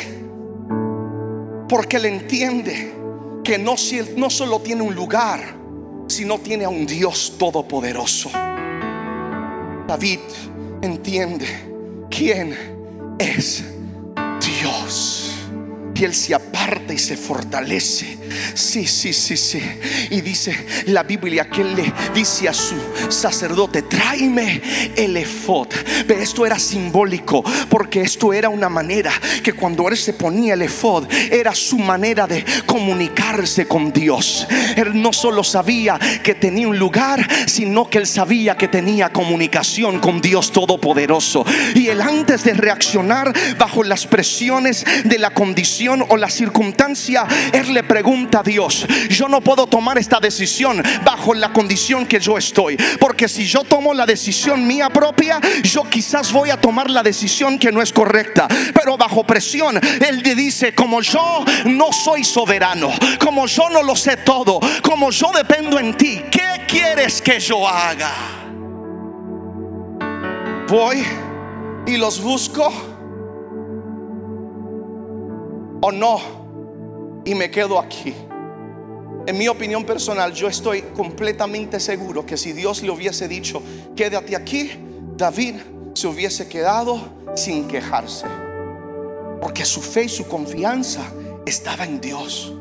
porque 1.68 1.98
él 1.98 2.06
entiende 2.06 2.93
que 3.44 3.58
no, 3.58 3.76
solo 3.76 4.60
tiene 4.60 4.82
un 4.82 4.94
lugar, 4.94 5.54
sino 6.08 6.38
tiene 6.38 6.64
a 6.64 6.70
un 6.70 6.86
Dios 6.86 7.34
todopoderoso. 7.38 8.30
David 9.86 10.20
entiende 10.80 11.46
quién 12.10 12.56
es 13.18 13.62
Dios. 14.40 15.33
Él 16.02 16.14
se 16.14 16.34
aparta 16.34 16.92
y 16.92 16.98
se 16.98 17.16
fortalece. 17.16 18.18
Sí, 18.54 18.86
sí, 18.86 19.12
sí, 19.12 19.36
sí. 19.36 19.62
Y 20.10 20.20
dice 20.20 20.66
la 20.86 21.02
Biblia 21.02 21.48
que 21.48 21.62
él 21.62 21.76
le 21.76 21.92
dice 22.14 22.48
a 22.48 22.54
su 22.54 22.74
sacerdote, 23.08 23.82
tráeme 23.82 24.60
el 24.96 25.16
efod. 25.16 25.68
Pero 26.06 26.20
esto 26.20 26.46
era 26.46 26.58
simbólico, 26.58 27.44
porque 27.68 28.02
esto 28.02 28.32
era 28.32 28.48
una 28.48 28.68
manera 28.68 29.12
que 29.42 29.52
cuando 29.52 29.88
él 29.88 29.96
se 29.96 30.14
ponía 30.14 30.54
el 30.54 30.62
efod, 30.62 31.06
era 31.30 31.54
su 31.54 31.78
manera 31.78 32.26
de 32.26 32.44
comunicarse 32.66 33.66
con 33.66 33.92
Dios. 33.92 34.46
Él 34.76 35.00
no 35.00 35.12
solo 35.12 35.44
sabía 35.44 35.98
que 36.22 36.34
tenía 36.34 36.68
un 36.68 36.78
lugar, 36.78 37.26
sino 37.46 37.88
que 37.88 37.98
él 37.98 38.06
sabía 38.06 38.56
que 38.56 38.68
tenía 38.68 39.10
comunicación 39.10 40.00
con 40.00 40.20
Dios 40.20 40.52
Todopoderoso. 40.52 41.44
Y 41.74 41.88
él 41.88 42.00
antes 42.00 42.44
de 42.44 42.54
reaccionar 42.54 43.32
bajo 43.58 43.82
las 43.82 44.06
presiones 44.06 44.84
de 45.04 45.18
la 45.18 45.30
condición, 45.30 45.83
o 45.88 46.16
la 46.16 46.30
circunstancia, 46.30 47.26
Él 47.52 47.74
le 47.74 47.82
pregunta 47.82 48.40
a 48.40 48.42
Dios, 48.42 48.86
yo 49.10 49.28
no 49.28 49.40
puedo 49.40 49.66
tomar 49.66 49.98
esta 49.98 50.18
decisión 50.18 50.82
bajo 51.04 51.34
la 51.34 51.52
condición 51.52 52.06
que 52.06 52.20
yo 52.20 52.38
estoy, 52.38 52.76
porque 52.98 53.28
si 53.28 53.44
yo 53.44 53.64
tomo 53.64 53.92
la 53.92 54.06
decisión 54.06 54.66
mía 54.66 54.88
propia, 54.90 55.40
yo 55.62 55.84
quizás 55.84 56.32
voy 56.32 56.50
a 56.50 56.60
tomar 56.60 56.90
la 56.90 57.02
decisión 57.02 57.58
que 57.58 57.70
no 57.70 57.82
es 57.82 57.92
correcta, 57.92 58.48
pero 58.74 58.96
bajo 58.96 59.24
presión, 59.24 59.78
Él 60.06 60.22
le 60.22 60.34
dice, 60.34 60.74
como 60.74 61.02
yo 61.02 61.44
no 61.66 61.92
soy 61.92 62.24
soberano, 62.24 62.90
como 63.18 63.46
yo 63.46 63.68
no 63.70 63.82
lo 63.82 63.94
sé 63.94 64.16
todo, 64.18 64.60
como 64.82 65.10
yo 65.10 65.30
dependo 65.34 65.78
en 65.78 65.96
ti, 65.96 66.22
¿qué 66.30 66.64
quieres 66.66 67.20
que 67.20 67.38
yo 67.40 67.68
haga? 67.68 68.10
Voy 70.68 71.04
y 71.86 71.96
los 71.98 72.20
busco 72.22 72.93
o 75.86 75.92
no 75.92 76.18
y 77.26 77.34
me 77.34 77.50
quedo 77.50 77.78
aquí. 77.78 78.14
En 79.26 79.36
mi 79.36 79.48
opinión 79.48 79.84
personal, 79.84 80.32
yo 80.32 80.48
estoy 80.48 80.80
completamente 80.80 81.78
seguro 81.78 82.24
que 82.24 82.38
si 82.38 82.54
Dios 82.54 82.82
le 82.82 82.90
hubiese 82.90 83.28
dicho, 83.28 83.62
quédate 83.94 84.34
aquí, 84.34 84.70
David 85.14 85.56
se 85.92 86.06
hubiese 86.06 86.48
quedado 86.48 86.98
sin 87.34 87.68
quejarse. 87.68 88.24
Porque 89.42 89.66
su 89.66 89.82
fe 89.82 90.04
y 90.04 90.08
su 90.08 90.26
confianza 90.26 91.02
estaba 91.44 91.84
en 91.84 92.00
Dios. 92.00 92.54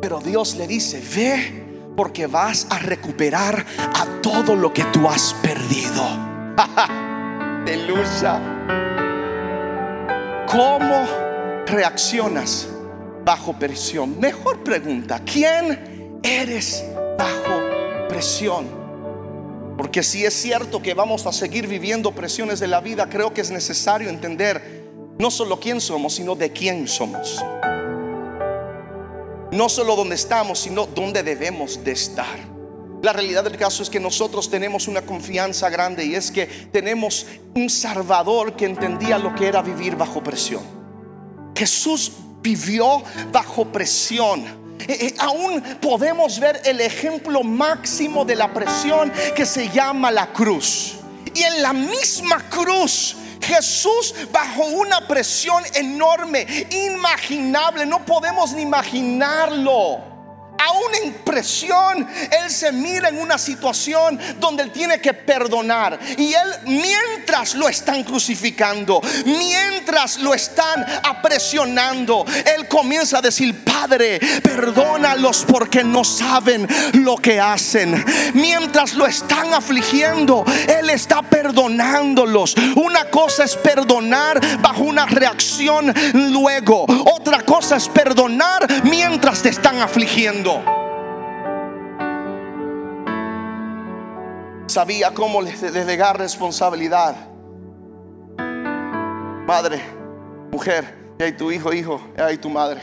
Pero 0.00 0.20
Dios 0.20 0.56
le 0.56 0.66
dice, 0.66 1.02
ve 1.14 1.64
porque 1.94 2.26
vas 2.26 2.66
a 2.70 2.78
recuperar 2.78 3.66
a 3.78 4.22
todo 4.22 4.56
lo 4.56 4.72
que 4.72 4.84
tú 4.84 5.06
has 5.06 5.34
perdido. 5.42 6.02
Aleluya. 7.66 8.40
¿Cómo? 10.50 11.23
Reaccionas 11.74 12.68
bajo 13.24 13.52
presión? 13.54 14.18
Mejor 14.20 14.62
pregunta, 14.62 15.20
¿quién 15.24 16.20
eres 16.22 16.84
bajo 17.18 18.08
presión? 18.08 18.84
Porque 19.76 20.02
si 20.02 20.24
es 20.24 20.34
cierto 20.34 20.80
que 20.80 20.94
vamos 20.94 21.26
a 21.26 21.32
seguir 21.32 21.66
viviendo 21.66 22.12
presiones 22.12 22.60
de 22.60 22.68
la 22.68 22.80
vida, 22.80 23.08
creo 23.08 23.34
que 23.34 23.40
es 23.40 23.50
necesario 23.50 24.08
entender 24.08 24.84
no 25.18 25.30
solo 25.30 25.58
quién 25.58 25.80
somos, 25.80 26.14
sino 26.14 26.36
de 26.36 26.52
quién 26.52 26.86
somos. 26.86 27.44
No 29.50 29.68
solo 29.68 29.96
dónde 29.96 30.14
estamos, 30.14 30.60
sino 30.60 30.86
dónde 30.86 31.22
debemos 31.22 31.82
de 31.84 31.92
estar. 31.92 32.54
La 33.02 33.12
realidad 33.12 33.44
del 33.44 33.56
caso 33.56 33.82
es 33.82 33.90
que 33.90 34.00
nosotros 34.00 34.48
tenemos 34.48 34.88
una 34.88 35.02
confianza 35.02 35.68
grande 35.68 36.06
y 36.06 36.14
es 36.14 36.30
que 36.30 36.46
tenemos 36.46 37.26
un 37.54 37.68
Salvador 37.68 38.56
que 38.56 38.64
entendía 38.64 39.18
lo 39.18 39.34
que 39.34 39.46
era 39.46 39.60
vivir 39.60 39.96
bajo 39.96 40.22
presión. 40.22 40.83
Jesús 41.54 42.12
vivió 42.40 43.02
bajo 43.32 43.64
presión. 43.66 44.44
Eh, 44.86 45.06
eh, 45.06 45.14
aún 45.18 45.62
podemos 45.80 46.38
ver 46.38 46.60
el 46.64 46.80
ejemplo 46.80 47.42
máximo 47.42 48.24
de 48.24 48.36
la 48.36 48.52
presión 48.52 49.12
que 49.34 49.46
se 49.46 49.68
llama 49.70 50.10
la 50.10 50.32
cruz. 50.32 50.96
Y 51.34 51.42
en 51.42 51.62
la 51.62 51.72
misma 51.72 52.38
cruz 52.48 53.16
Jesús 53.40 54.14
bajo 54.32 54.64
una 54.64 55.06
presión 55.06 55.62
enorme, 55.74 56.46
inimaginable, 56.70 57.86
no 57.86 58.04
podemos 58.04 58.52
ni 58.52 58.62
imaginarlo 58.62 60.13
aún 60.64 60.94
en 61.02 61.12
presión, 61.24 62.06
Él 62.42 62.50
se 62.50 62.72
mira 62.72 63.08
en 63.08 63.18
una 63.18 63.38
situación 63.38 64.18
donde 64.38 64.62
Él 64.62 64.70
tiene 64.70 65.00
que 65.00 65.14
perdonar. 65.14 65.98
Y 66.18 66.32
Él, 66.32 66.48
mientras 66.66 67.54
lo 67.54 67.68
están 67.68 68.04
crucificando, 68.04 69.00
mientras 69.26 70.18
lo 70.18 70.34
están 70.34 70.84
apresionando, 71.02 72.24
Él 72.56 72.68
comienza 72.68 73.18
a 73.18 73.22
decir, 73.22 73.64
Padre, 73.64 74.18
perdónalos 74.42 75.44
porque 75.46 75.84
no 75.84 76.04
saben 76.04 76.66
lo 76.94 77.16
que 77.16 77.40
hacen. 77.40 78.04
Mientras 78.34 78.94
lo 78.94 79.06
están 79.06 79.52
afligiendo, 79.52 80.44
Él 80.68 80.90
está 80.90 81.22
perdonándolos. 81.22 82.54
Una 82.76 83.10
cosa 83.10 83.44
es 83.44 83.56
perdonar 83.56 84.40
bajo 84.60 84.84
una 84.84 85.06
reacción 85.06 85.92
luego. 86.12 86.86
Otra 87.14 87.40
cosa 87.40 87.76
es 87.76 87.88
perdonar 87.88 88.66
mientras 88.84 89.42
te 89.42 89.50
están 89.50 89.80
afligiendo. 89.80 90.53
Sabía 94.66 95.12
cómo 95.14 95.42
delegar 95.42 96.18
responsabilidad. 96.18 97.14
Madre, 99.46 99.80
mujer, 100.50 101.14
y 101.18 101.22
hay 101.22 101.32
tu 101.32 101.52
hijo, 101.52 101.72
hijo, 101.72 102.00
hay 102.16 102.38
tu 102.38 102.50
madre. 102.50 102.80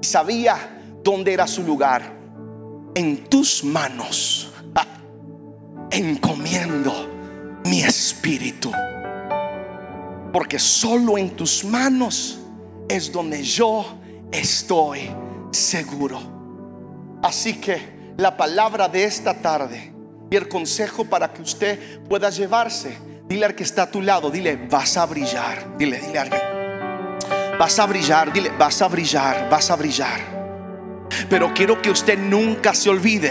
Sabía 0.00 0.56
dónde 1.04 1.32
era 1.32 1.46
su 1.46 1.62
lugar. 1.62 2.16
En 2.94 3.24
tus 3.28 3.62
manos 3.62 4.48
encomiendo 5.90 6.92
mi 7.64 7.80
espíritu. 7.80 8.70
Porque 10.32 10.58
solo 10.58 11.18
en 11.18 11.30
tus 11.30 11.64
manos 11.64 12.38
es 12.88 13.10
donde 13.10 13.42
yo 13.42 13.84
estoy 14.30 15.10
seguro. 15.52 17.18
Así 17.22 17.54
que 17.54 18.12
la 18.16 18.36
palabra 18.36 18.88
de 18.88 19.04
esta 19.04 19.34
tarde 19.34 19.92
y 20.30 20.36
el 20.36 20.48
consejo 20.48 21.04
para 21.04 21.32
que 21.32 21.42
usted 21.42 22.00
pueda 22.08 22.30
llevarse, 22.30 22.96
dile 23.28 23.46
al 23.46 23.54
que 23.54 23.62
está 23.62 23.84
a 23.84 23.90
tu 23.90 24.02
lado, 24.02 24.30
dile, 24.30 24.56
vas 24.68 24.96
a 24.96 25.06
brillar. 25.06 25.76
Dile, 25.78 26.00
dile 26.00 26.18
a 26.18 26.22
alguien, 26.22 26.40
vas 27.58 27.78
a 27.78 27.86
brillar, 27.86 28.32
dile, 28.32 28.50
vas 28.58 28.82
a 28.82 28.88
brillar, 28.88 29.48
vas 29.50 29.70
a 29.70 29.76
brillar. 29.76 30.38
Pero 31.28 31.52
quiero 31.54 31.80
que 31.80 31.90
usted 31.90 32.18
nunca 32.18 32.74
se 32.74 32.90
olvide 32.90 33.30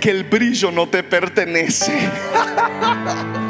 que 0.00 0.10
el 0.10 0.24
brillo 0.24 0.70
no 0.70 0.88
te 0.88 1.02
pertenece. 1.02 1.92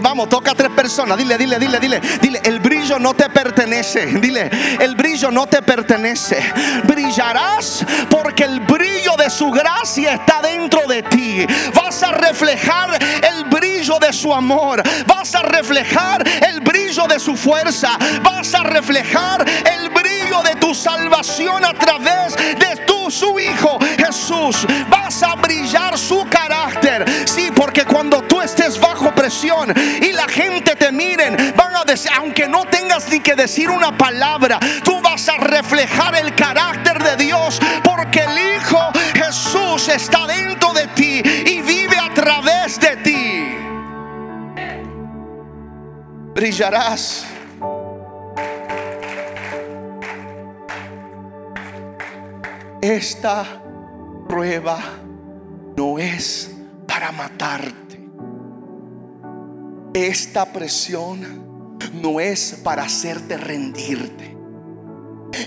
vamos, 0.00 0.28
toca 0.28 0.52
a 0.52 0.54
tres 0.54 0.70
personas. 0.70 1.16
Dile, 1.18 1.36
dile, 1.36 1.58
dile, 1.58 1.78
dile. 1.78 2.00
Dile, 2.20 2.40
el 2.44 2.60
brillo 2.60 2.98
no 2.98 3.14
te 3.14 3.28
pertenece. 3.28 4.06
Dile, 4.06 4.50
el 4.80 4.94
brillo 4.94 5.30
no 5.30 5.46
te 5.46 5.62
pertenece. 5.62 6.42
Brillarás 6.84 7.84
porque 8.10 8.44
el 8.44 8.60
brillo 8.60 9.16
de 9.16 9.30
su 9.30 9.50
gracia 9.50 10.14
está 10.14 10.40
dentro 10.42 10.86
de 10.86 11.02
ti. 11.02 11.46
Vas 11.74 12.02
a 12.02 12.12
reflejar 12.12 12.98
el 13.22 13.44
brillo 13.44 13.98
de 13.98 14.12
su 14.12 14.32
amor. 14.32 14.82
Vas 15.06 15.34
a 15.34 15.42
reflejar 15.42 16.22
el 16.48 16.60
brillo 16.60 17.06
de 17.06 17.18
su 17.18 17.36
fuerza. 17.36 17.96
Vas 18.22 18.54
a 18.54 18.62
reflejar 18.62 19.44
el 19.48 19.88
brillo 19.90 20.42
de 20.42 20.56
tu 20.56 20.74
salvación 20.74 21.64
a 21.64 21.74
través 21.74 22.36
de 22.36 22.84
tu, 22.86 23.10
su 23.10 23.38
Hijo 23.38 23.78
Jesús. 23.98 24.66
Vas 24.88 25.22
a 25.22 25.34
brillar 25.36 25.98
su 25.98 26.26
carácter. 26.30 27.04
Sí, 27.26 27.50
porque 27.54 27.84
cuando 27.84 28.22
tú 28.22 28.40
estés 28.40 28.78
y 29.44 30.12
la 30.12 30.26
gente 30.26 30.74
te 30.74 30.90
miren, 30.90 31.54
van 31.56 31.76
a 31.76 31.84
decir, 31.84 32.10
aunque 32.16 32.48
no 32.48 32.64
tengas 32.64 33.08
ni 33.08 33.20
que 33.20 33.36
decir 33.36 33.70
una 33.70 33.96
palabra, 33.96 34.58
tú 34.82 35.00
vas 35.00 35.28
a 35.28 35.36
reflejar 35.36 36.16
el 36.16 36.34
carácter 36.34 37.02
de 37.02 37.24
Dios 37.24 37.60
porque 37.84 38.20
el 38.20 38.56
Hijo 38.56 38.90
Jesús 39.14 39.88
está 39.88 40.26
dentro 40.26 40.72
de 40.72 40.86
ti 40.88 41.22
y 41.24 41.62
vive 41.62 41.96
a 41.96 42.12
través 42.14 42.80
de 42.80 42.96
ti. 42.96 43.54
Brillarás. 46.34 47.26
Esta 52.80 53.44
prueba 54.28 54.78
no 55.76 55.98
es 55.98 56.56
para 56.86 57.12
matarte. 57.12 57.87
Esta 59.94 60.52
presión 60.52 61.78
no 61.94 62.20
es 62.20 62.60
para 62.62 62.84
hacerte 62.84 63.36
rendirte. 63.36 64.36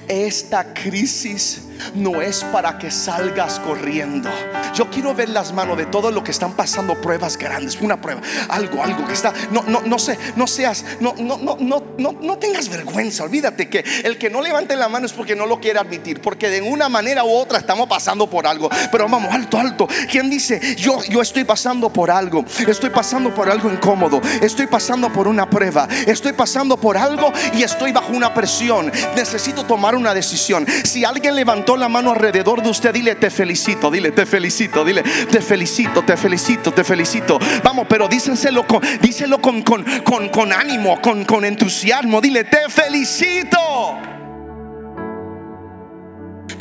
Esta 0.08 0.74
crisis 0.74 1.64
no 1.96 2.22
es 2.22 2.44
para 2.46 2.78
que 2.78 2.92
salgas 2.92 3.60
corriendo. 3.60 4.30
Yo 4.74 4.90
quiero 4.90 5.14
ver 5.14 5.30
las 5.30 5.54
manos 5.54 5.78
de 5.78 5.86
todos 5.86 6.14
los 6.14 6.24
que 6.24 6.32
están 6.32 6.54
pasando 6.54 7.00
pruebas 7.02 7.38
grandes. 7.38 7.80
Una 7.82 8.00
prueba, 8.00 8.22
algo, 8.50 8.84
algo 8.84 9.06
que 9.06 9.14
está. 9.14 9.34
No, 9.52 9.64
no, 9.64 9.82
no 9.82 10.00
sé, 10.00 10.18
no 10.36 10.48
seas, 10.48 10.86
no, 11.00 11.14
no, 11.18 11.38
no, 11.38 11.58
no, 11.60 11.84
no, 11.98 12.12
no 12.14 12.38
tengas 12.38 12.70
vergüenza. 12.70 13.24
Olvídate 13.24 13.70
que 13.70 13.84
el 14.04 14.18
que 14.18 14.30
no 14.30 14.42
levante 14.42 14.76
la 14.76 14.88
mano 14.88 15.06
es 15.06 15.14
porque 15.14 15.36
no 15.36 15.46
lo 15.46 15.60
quiere 15.60 15.80
admitir. 15.80 16.22
Porque 16.22 16.50
de 16.50 16.62
una 16.62 16.90
manera 16.90 17.24
u 17.24 17.32
otra 17.32 17.60
estamos 17.60 17.88
pasando 17.88 18.30
por 18.30 18.48
algo. 18.48 18.70
Pero 18.92 19.08
vamos, 19.08 19.34
alto, 19.34 19.58
alto. 19.58 19.88
¿Quién 20.10 20.30
dice? 20.30 20.76
Yo, 20.76 21.04
yo 21.04 21.22
estoy 21.22 21.44
pasando 21.44 21.92
por 21.92 22.12
algo. 22.12 22.46
Estoy 22.68 22.90
pasando 22.90 23.34
por 23.34 23.50
algo 23.50 23.70
incómodo. 23.70 24.22
Estoy 24.42 24.68
pasando 24.68 25.12
por 25.12 25.28
una 25.28 25.50
prueba. 25.50 25.88
Estoy 26.08 26.34
pasando 26.34 26.78
por 26.78 26.98
algo 26.98 27.32
y 27.54 27.64
estoy 27.64 27.92
bajo 27.92 28.14
una 28.14 28.34
presión. 28.34 28.92
Necesito 29.16 29.66
tomar 29.66 29.96
una 29.96 30.14
decisión. 30.14 30.66
Si 30.84 31.04
alguien 31.06 31.36
levantó 31.36 31.71
la 31.78 31.90
mano 31.90 32.12
alrededor 32.12 32.62
de 32.62 32.70
usted, 32.70 32.94
dile 32.94 33.16
te 33.16 33.30
felicito, 33.30 33.92
dile 33.92 34.12
te 34.12 34.26
felicito, 34.26 34.84
dile 34.84 35.04
te 35.04 35.42
felicito, 35.42 36.02
te 36.04 36.18
felicito, 36.18 36.72
te 36.72 36.84
felicito. 36.84 37.40
Vamos, 37.64 37.88
pero 37.90 38.08
díselo 38.08 38.66
con, 38.68 38.82
díselo 39.02 39.40
con, 39.40 39.62
con, 39.62 39.84
con, 40.04 40.30
con 40.30 40.54
ánimo, 40.54 41.00
con, 41.02 41.26
con 41.26 41.46
entusiasmo, 41.46 42.22
dile 42.22 42.44
te 42.44 42.70
felicito. 42.70 44.11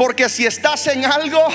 Porque 0.01 0.30
si 0.30 0.46
estás 0.46 0.86
en 0.86 1.05
algo, 1.05 1.46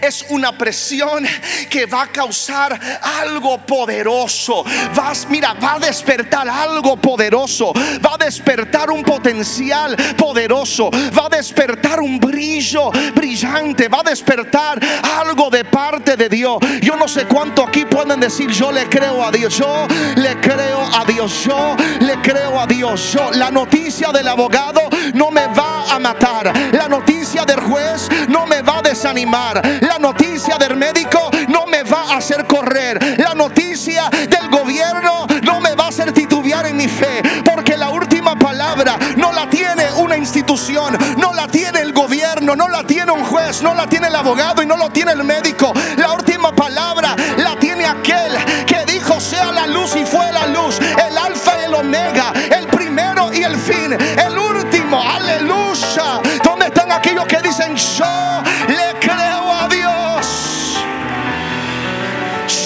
es 0.00 0.24
una 0.30 0.56
presión 0.56 1.26
que 1.68 1.84
va 1.84 2.04
a 2.04 2.06
causar 2.06 2.80
algo 3.20 3.58
poderoso. 3.58 4.64
Vas, 4.94 5.26
mira, 5.28 5.52
va 5.52 5.74
a 5.74 5.78
despertar 5.78 6.48
algo 6.48 6.96
poderoso. 6.96 7.74
Va 7.74 8.14
a 8.14 8.24
despertar 8.24 8.90
un 8.90 9.02
potencial 9.02 9.94
poderoso. 10.16 10.90
Va 10.90 11.26
a 11.26 11.36
despertar 11.36 12.00
un 12.00 12.18
brillo 12.18 12.90
brillante. 13.14 13.88
Va 13.88 14.00
a 14.00 14.04
despertar 14.04 14.80
algo 15.20 15.50
de 15.50 15.62
parte 15.66 16.16
de 16.16 16.30
Dios. 16.30 16.60
Yo 16.80 16.96
no 16.96 17.06
sé 17.06 17.26
cuánto 17.26 17.62
aquí 17.62 17.84
pueden 17.84 18.20
decir, 18.20 18.48
yo 18.52 18.72
le 18.72 18.88
creo 18.88 19.22
a 19.22 19.30
Dios. 19.30 19.58
Yo 19.58 19.86
le 20.16 20.40
creo 20.40 20.80
a 20.80 21.04
Dios. 21.04 21.44
Yo 21.44 21.76
le 22.00 22.14
creo 22.22 22.58
a 22.58 22.66
Dios. 22.66 23.12
Yo, 23.12 23.30
la 23.32 23.50
noticia 23.50 24.12
del 24.12 24.28
abogado 24.28 24.80
no 25.12 25.30
me 25.30 25.46
va 25.48 25.94
a 25.94 25.98
matar. 25.98 26.54
La 26.72 26.88
noticia 26.88 27.44
del 27.44 27.60
juez 27.60 27.81
no 28.28 28.46
me 28.46 28.62
va 28.62 28.78
a 28.78 28.82
desanimar. 28.82 29.60
La 29.80 29.98
noticia 29.98 30.56
del 30.58 30.76
médico 30.76 31.30
no 31.48 31.66
me 31.66 31.82
va 31.82 32.12
a 32.12 32.16
hacer 32.18 32.46
correr. 32.46 33.18
La 33.18 33.34
noticia 33.34 34.08
del 34.10 34.48
gobierno 34.50 35.26
no 35.42 35.60
me 35.60 35.74
va 35.74 35.86
a 35.86 35.88
hacer 35.88 36.12
titubear 36.12 36.66
en 36.66 36.76
mi 36.76 36.88
fe. 36.88 37.22
Porque 37.44 37.76
la 37.76 37.90
última 37.90 38.36
palabra 38.36 38.98
no 39.16 39.32
la 39.32 39.48
tiene 39.48 39.92
una 39.98 40.16
institución, 40.16 40.96
no 41.16 41.32
la 41.34 41.46
tiene 41.48 41.80
el 41.80 41.92
gobierno, 41.92 42.56
no 42.56 42.68
la 42.68 42.84
tiene 42.84 43.12
un 43.12 43.24
juez, 43.24 43.62
no 43.62 43.74
la 43.74 43.86
tiene 43.86 44.08
el 44.08 44.16
abogado 44.16 44.62
y 44.62 44.66
no 44.66 44.76
lo 44.76 44.90
tiene 44.90 45.12
el 45.12 45.24
médico. 45.24 45.72
La 45.96 46.12
última 46.12 46.54
palabra 46.54 47.16
la 47.38 47.56
tiene 47.56 47.84
aquel 47.86 48.32
que 48.66 48.84
dijo 48.92 49.20
sea 49.20 49.52
la 49.52 49.66
luz 49.66 49.94
y 49.96 50.04
fue 50.04 50.30
la 50.32 50.46
luz. 50.46 50.78
El 50.80 51.16
alfa 51.16 51.60
y 51.60 51.64
el 51.64 51.74
omega, 51.74 52.32
el 52.56 52.66
primero 52.66 53.32
y 53.32 53.42
el 53.42 53.56
fin, 53.56 53.92
el 53.92 54.38
último. 54.38 55.00
Aleluya. 55.00 56.20
¿Dónde 56.44 56.66
están 56.66 56.81
que 57.26 57.40
dicen 57.42 57.76
yo 57.76 58.42
le 58.68 58.98
creo 59.00 59.52
a 59.52 59.68
Dios. 59.68 60.78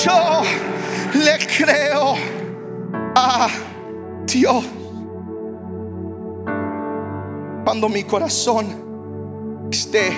Yo 0.04 0.42
le 1.14 1.38
creo 1.46 2.14
a 3.14 3.48
Dios. 4.26 4.64
Cuando 7.64 7.88
mi 7.88 8.04
corazón 8.04 9.68
esté 9.70 10.12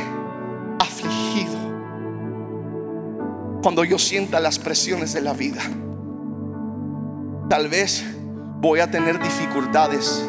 afligido, 0.79 1.57
cuando 3.63 3.85
yo 3.85 3.99
sienta 3.99 4.41
las 4.41 4.59
presiones 4.59 5.15
de 5.15 5.23
la 5.23 5.33
vida, 5.33 5.63
tal 7.49 7.69
vez 7.69 8.05
voy 8.61 8.81
a 8.81 8.91
tener 8.91 9.19
dificultades 9.21 10.29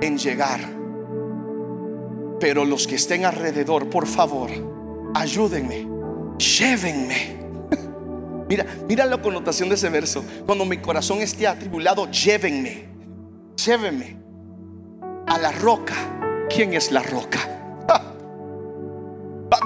en 0.00 0.18
llegar 0.18 0.75
pero 2.38 2.64
los 2.64 2.86
que 2.86 2.96
estén 2.96 3.24
alrededor, 3.24 3.88
por 3.88 4.06
favor, 4.06 4.50
ayúdenme, 5.14 5.86
llévenme. 6.38 7.36
Mira, 8.48 8.64
mira 8.88 9.04
la 9.06 9.20
connotación 9.20 9.68
de 9.68 9.74
ese 9.74 9.88
verso. 9.88 10.24
Cuando 10.44 10.64
mi 10.64 10.78
corazón 10.78 11.20
esté 11.20 11.48
atribulado, 11.48 12.08
llévenme, 12.10 12.84
llévenme 13.56 14.16
a 15.26 15.38
la 15.38 15.50
roca. 15.50 15.94
¿Quién 16.48 16.72
es 16.74 16.92
la 16.92 17.02
roca? 17.02 17.40